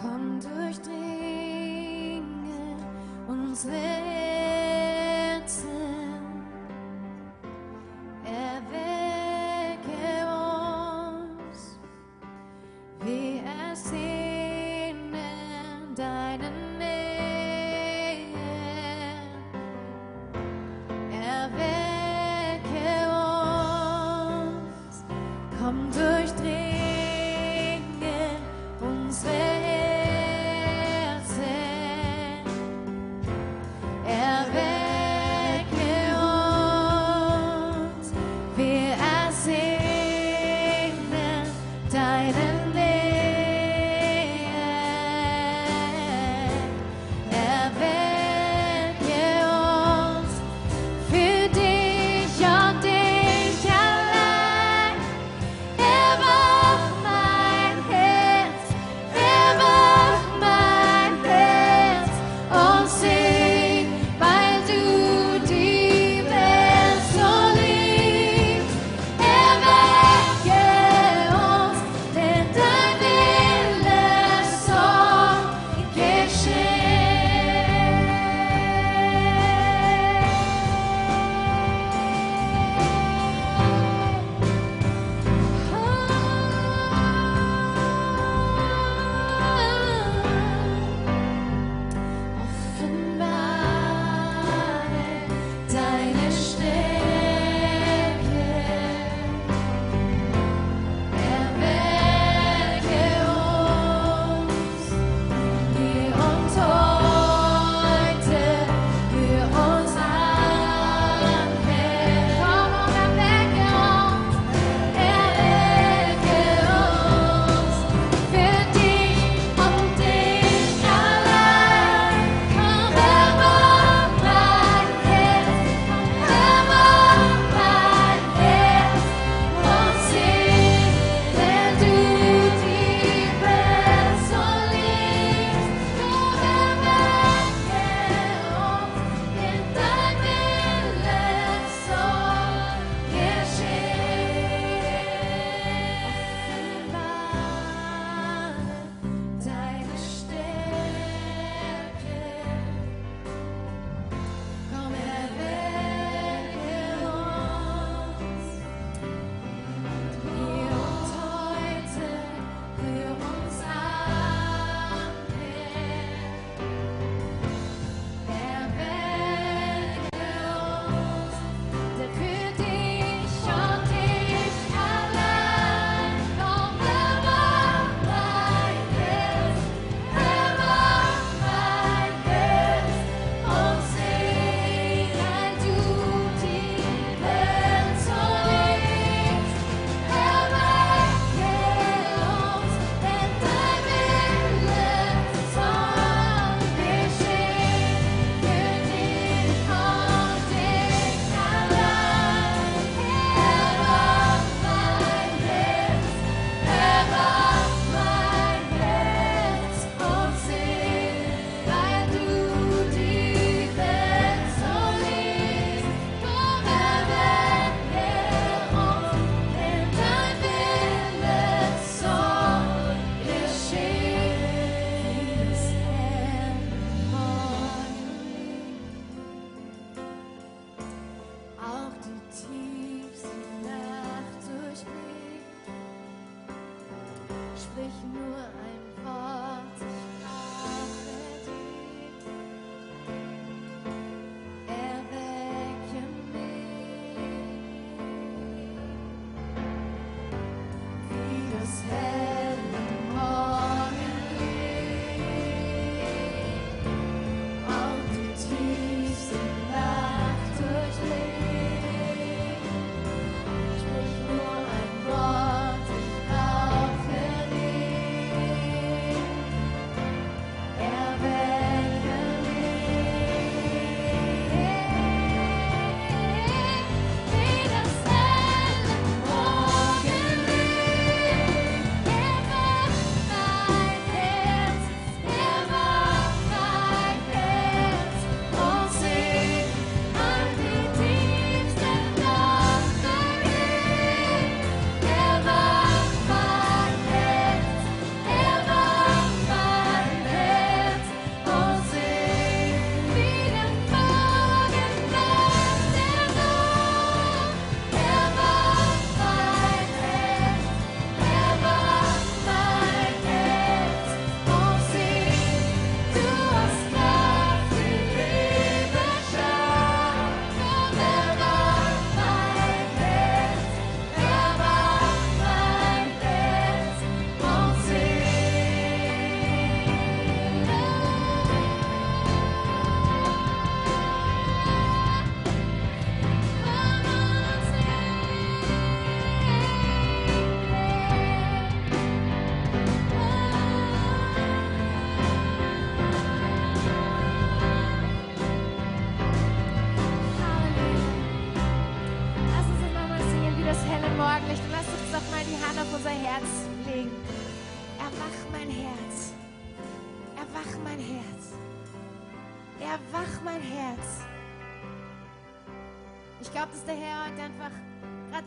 [0.00, 2.26] Komm durchdringen
[3.28, 4.25] unsere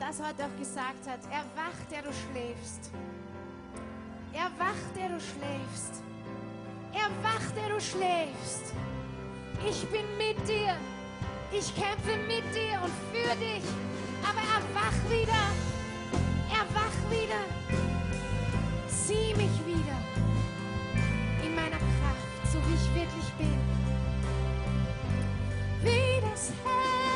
[0.09, 1.19] das heute auch gesagt hat.
[1.31, 2.89] Erwach, der du schläfst.
[4.33, 6.01] Erwach, der du schläfst.
[6.93, 8.73] Erwach, der du schläfst.
[9.67, 10.75] Ich bin mit dir.
[11.51, 13.63] Ich kämpfe mit dir und für dich.
[14.23, 15.45] Aber erwach wieder.
[16.49, 17.43] Erwach wieder.
[18.87, 19.97] Sieh mich wieder.
[21.45, 23.59] In meiner Kraft, so wie ich wirklich bin.
[25.83, 27.08] Wie das helle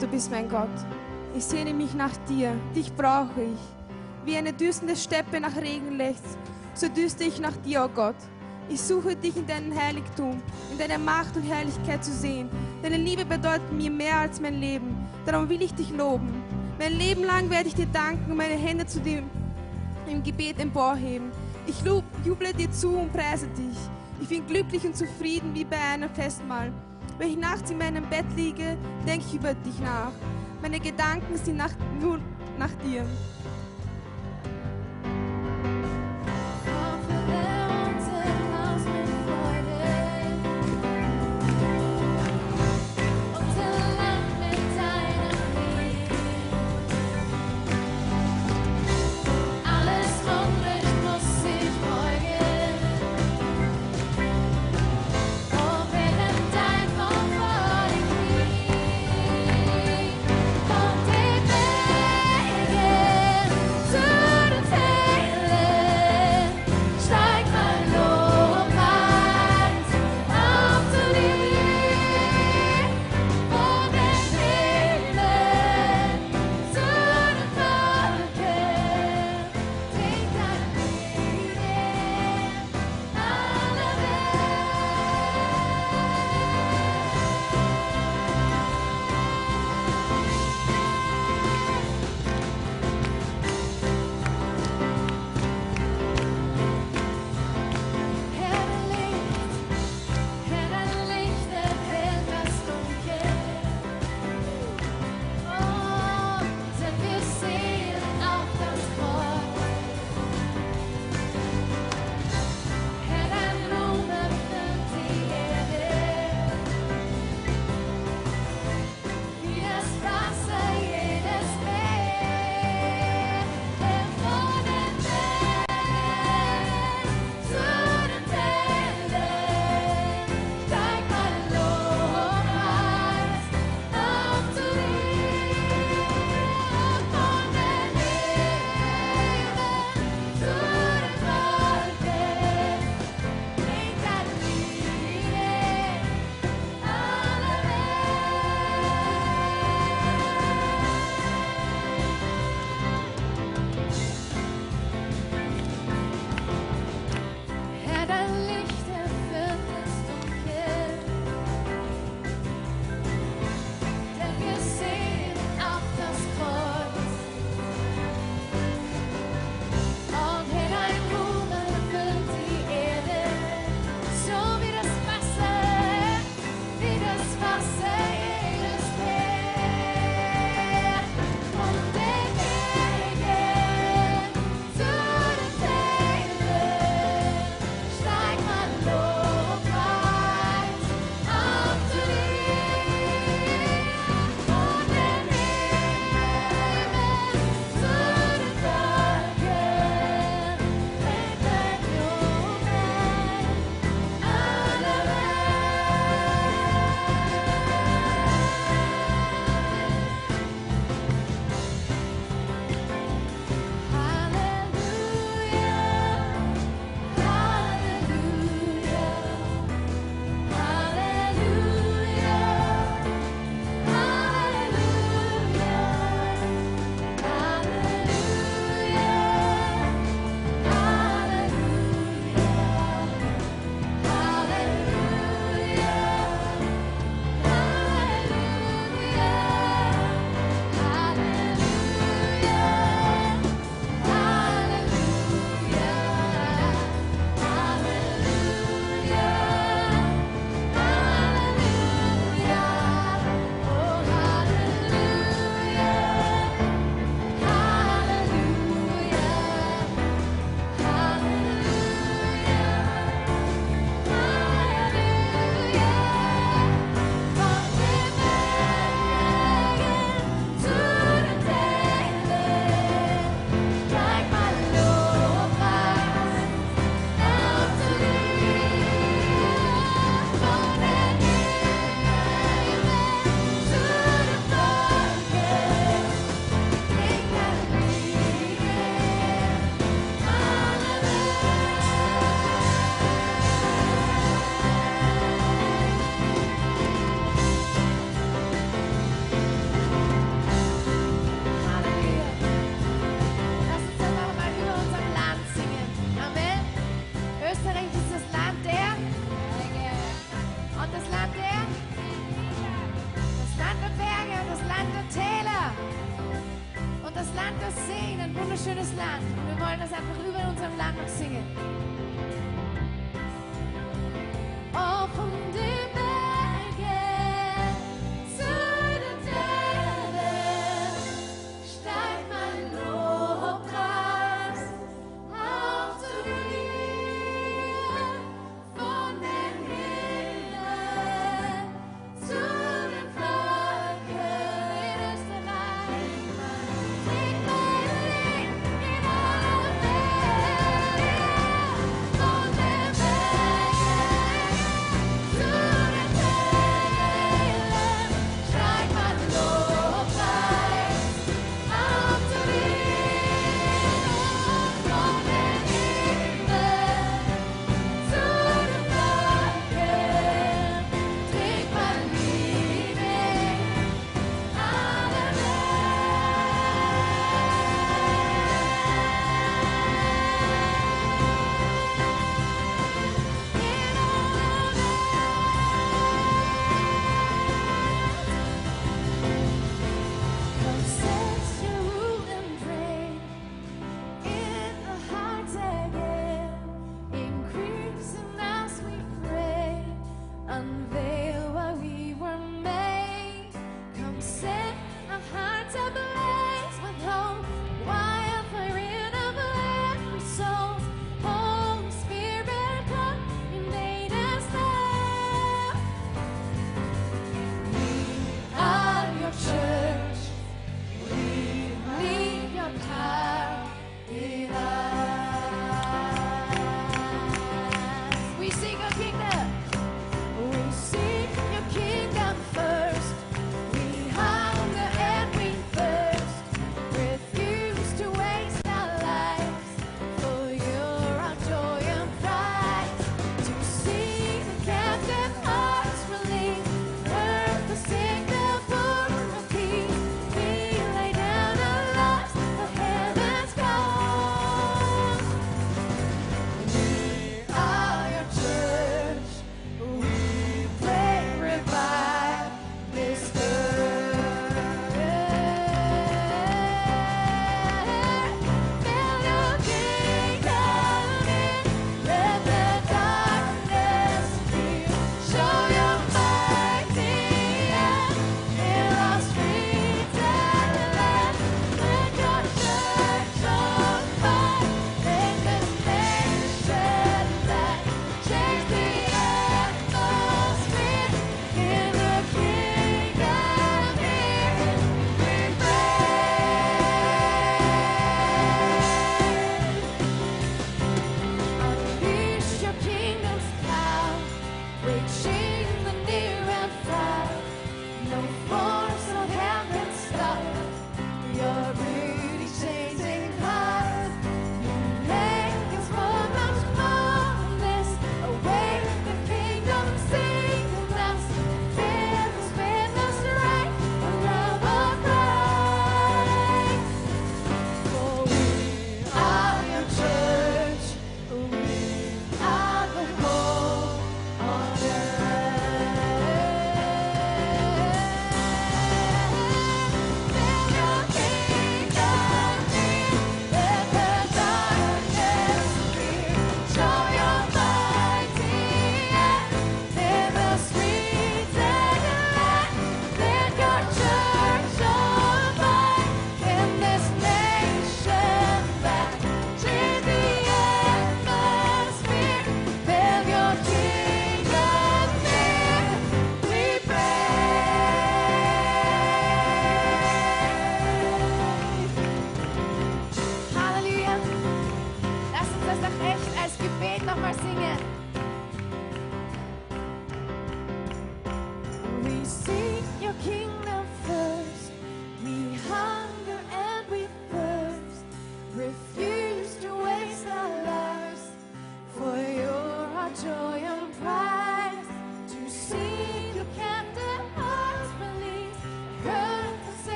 [0.00, 0.68] du bist mein Gott.
[1.36, 4.24] Ich sehne mich nach dir, dich brauche ich.
[4.24, 6.38] Wie eine düstende Steppe nach Regen lechzt,
[6.74, 8.16] so düste ich nach dir, o Gott.
[8.68, 12.48] Ich suche dich in deinem Heiligtum, in deiner Macht und Herrlichkeit zu sehen.
[12.82, 14.94] Deine Liebe bedeutet mir mehr als mein Leben.
[15.24, 16.42] Darum will ich dich loben.
[16.78, 19.22] Mein Leben lang werde ich dir danken und meine Hände zu dir
[20.08, 21.30] im Gebet emporheben.
[21.66, 21.82] Ich
[22.24, 23.76] juble dir zu und preise dich.
[24.20, 26.72] Ich bin glücklich und zufrieden wie bei einem Festmahl.
[27.18, 30.12] Wenn ich nachts in meinem Bett liege, denke ich über dich nach.
[30.62, 32.20] Meine Gedanken sind nach, nur
[32.58, 33.04] nach dir.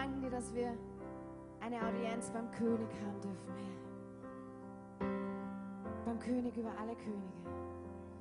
[0.00, 0.72] danken dir, dass wir
[1.60, 3.52] eine Audienz beim König haben dürfen,
[4.98, 5.06] Herr.
[6.06, 7.44] Beim König über alle Könige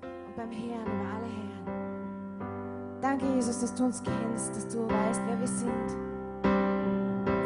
[0.01, 2.99] und beim Herrn über alle Herren.
[3.01, 5.95] Danke, Jesus, dass du uns kennst, dass du weißt, wer wir sind,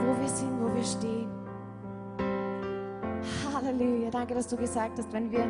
[0.04, 1.30] wo wir sind, wo wir stehen.
[3.54, 4.10] Halleluja.
[4.10, 5.48] Danke, dass du gesagt hast, wenn wir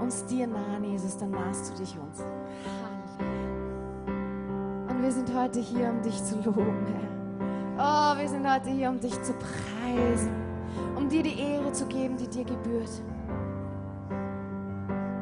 [0.00, 2.20] uns dir nahen, Jesus, dann nahst du dich uns.
[3.18, 3.42] Halleluja.
[4.88, 7.21] Und wir sind heute hier, um dich zu loben, Herr.
[7.84, 10.30] Oh, wir sind heute hier, um dich zu preisen,
[10.94, 13.02] um dir die Ehre zu geben, die dir gebührt.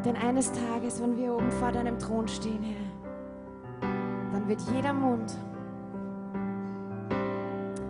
[0.05, 3.89] Denn eines Tages, wenn wir oben vor deinem Thron stehen, Herr,
[4.35, 5.33] dann wird jeder Mund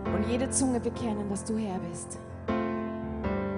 [0.05, 2.17] und jede Zunge bekennen, dass du Herr bist.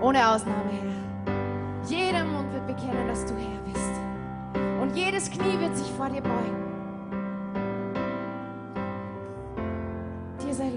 [0.02, 1.90] Ohne Ausnahme, Herr.
[1.90, 4.82] Jeder Mund wird bekennen, dass du Herr bist.
[4.82, 6.73] Und jedes Knie wird sich vor dir beugen.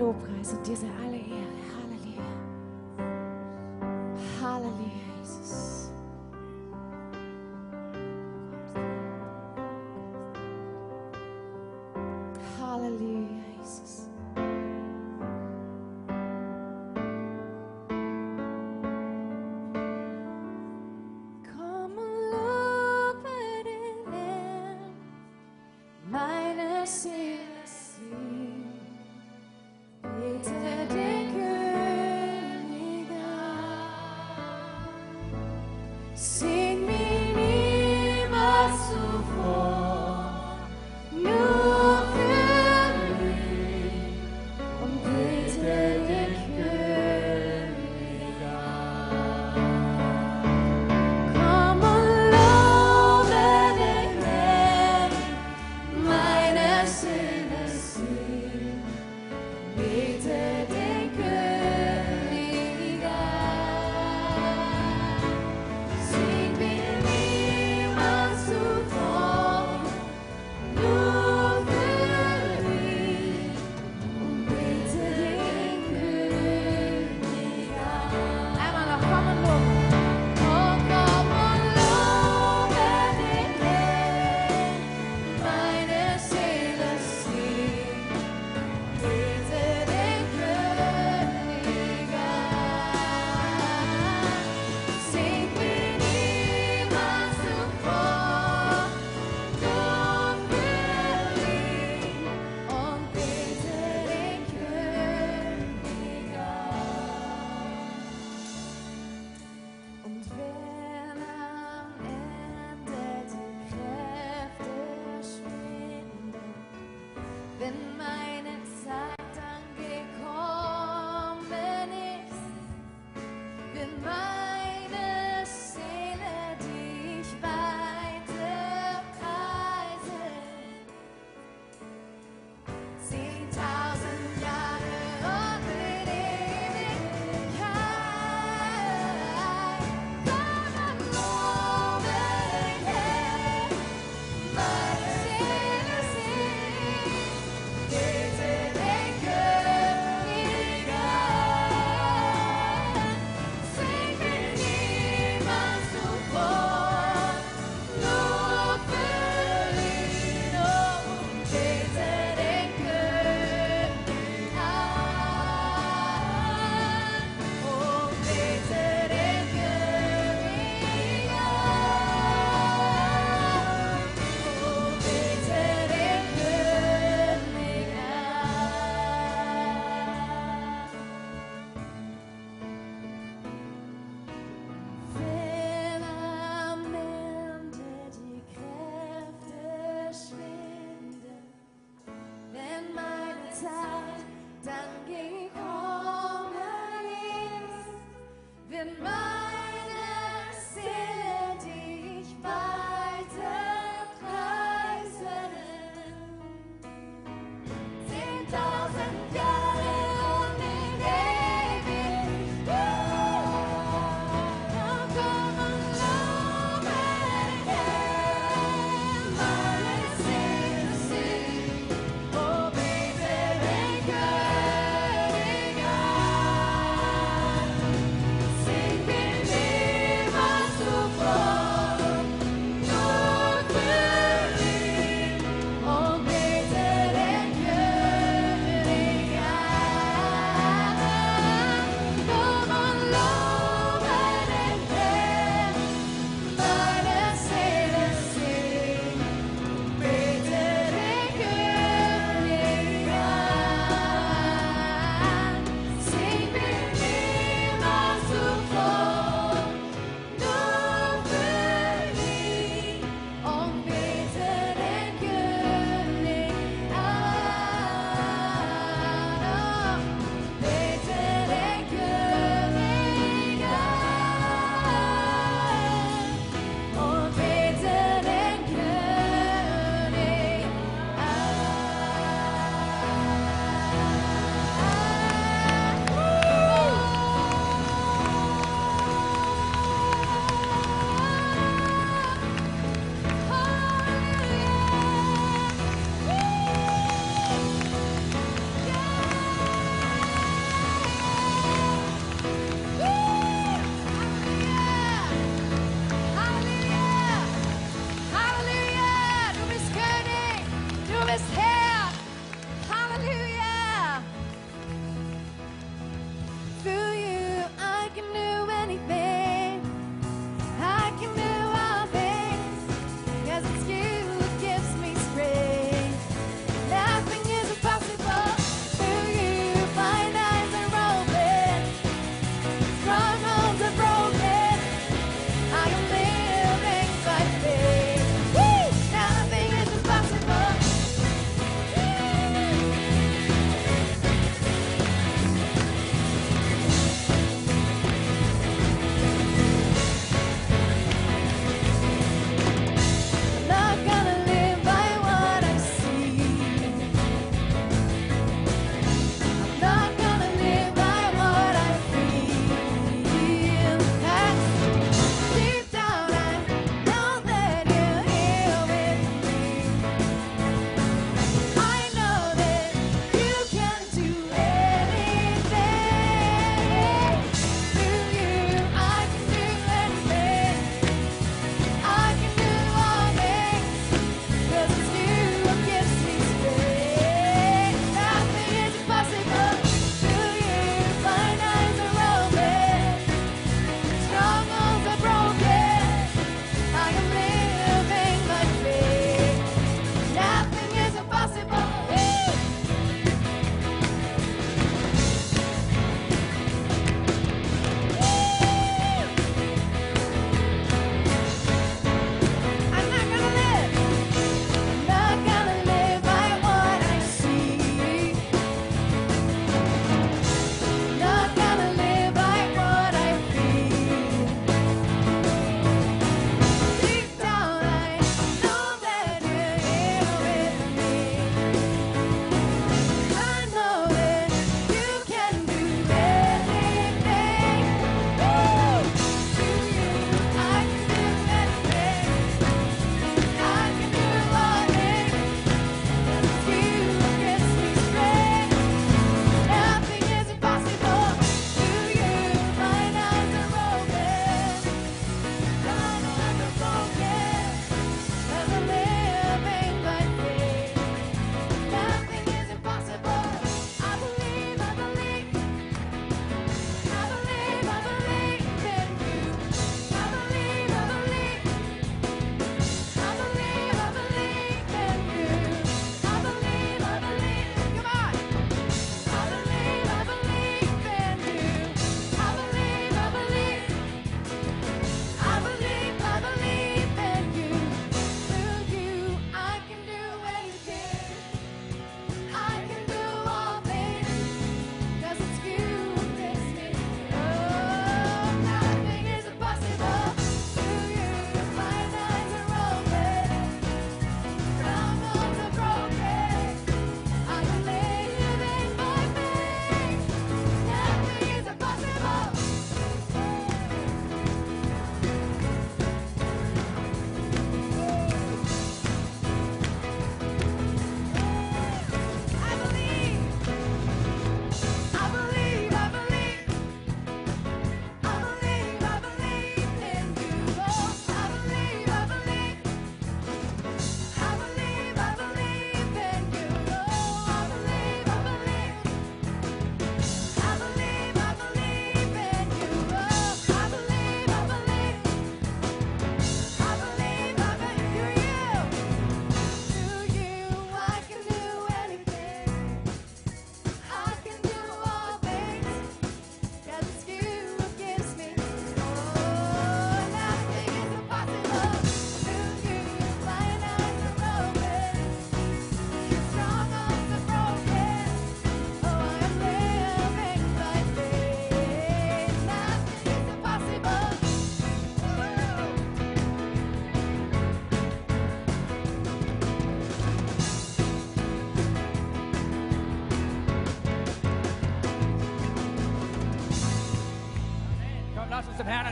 [0.07, 1.26] Lobpreis und dir sei alle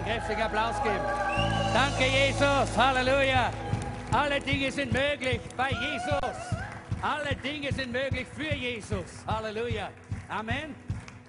[0.05, 1.05] kräftigen Applaus geben.
[1.73, 2.77] Danke, Jesus.
[2.77, 3.51] Halleluja.
[4.13, 6.37] Alle Dinge sind möglich bei Jesus.
[7.01, 9.25] Alle Dinge sind möglich für Jesus.
[9.27, 9.91] Halleluja.
[10.29, 10.75] Amen.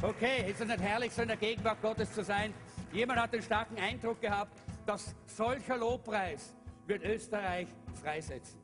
[0.01, 2.53] Okay, ist es nicht herrlich, so in der Gegenwart Gottes zu sein?
[2.91, 6.53] Jemand hat den starken Eindruck gehabt, dass solcher Lobpreis
[6.85, 7.67] wird Österreich
[8.01, 8.59] freisetzen.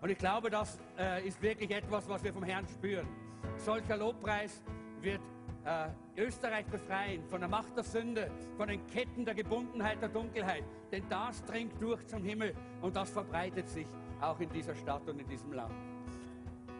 [0.00, 3.08] Und ich glaube, das äh, ist wirklich etwas, was wir vom Herrn spüren.
[3.56, 4.62] Solcher Lobpreis
[5.00, 5.20] wird
[5.68, 10.64] äh, Österreich befreien von der Macht der Sünde, von den Ketten der Gebundenheit, der Dunkelheit.
[10.90, 13.86] Denn das dringt durch zum Himmel und das verbreitet sich
[14.20, 15.74] auch in dieser Stadt und in diesem Land.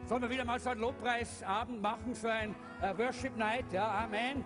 [0.07, 3.71] Sollen wir wieder mal so einen Lobpreisabend machen, so ein äh, Worship Night?
[3.73, 4.43] Ja, Amen.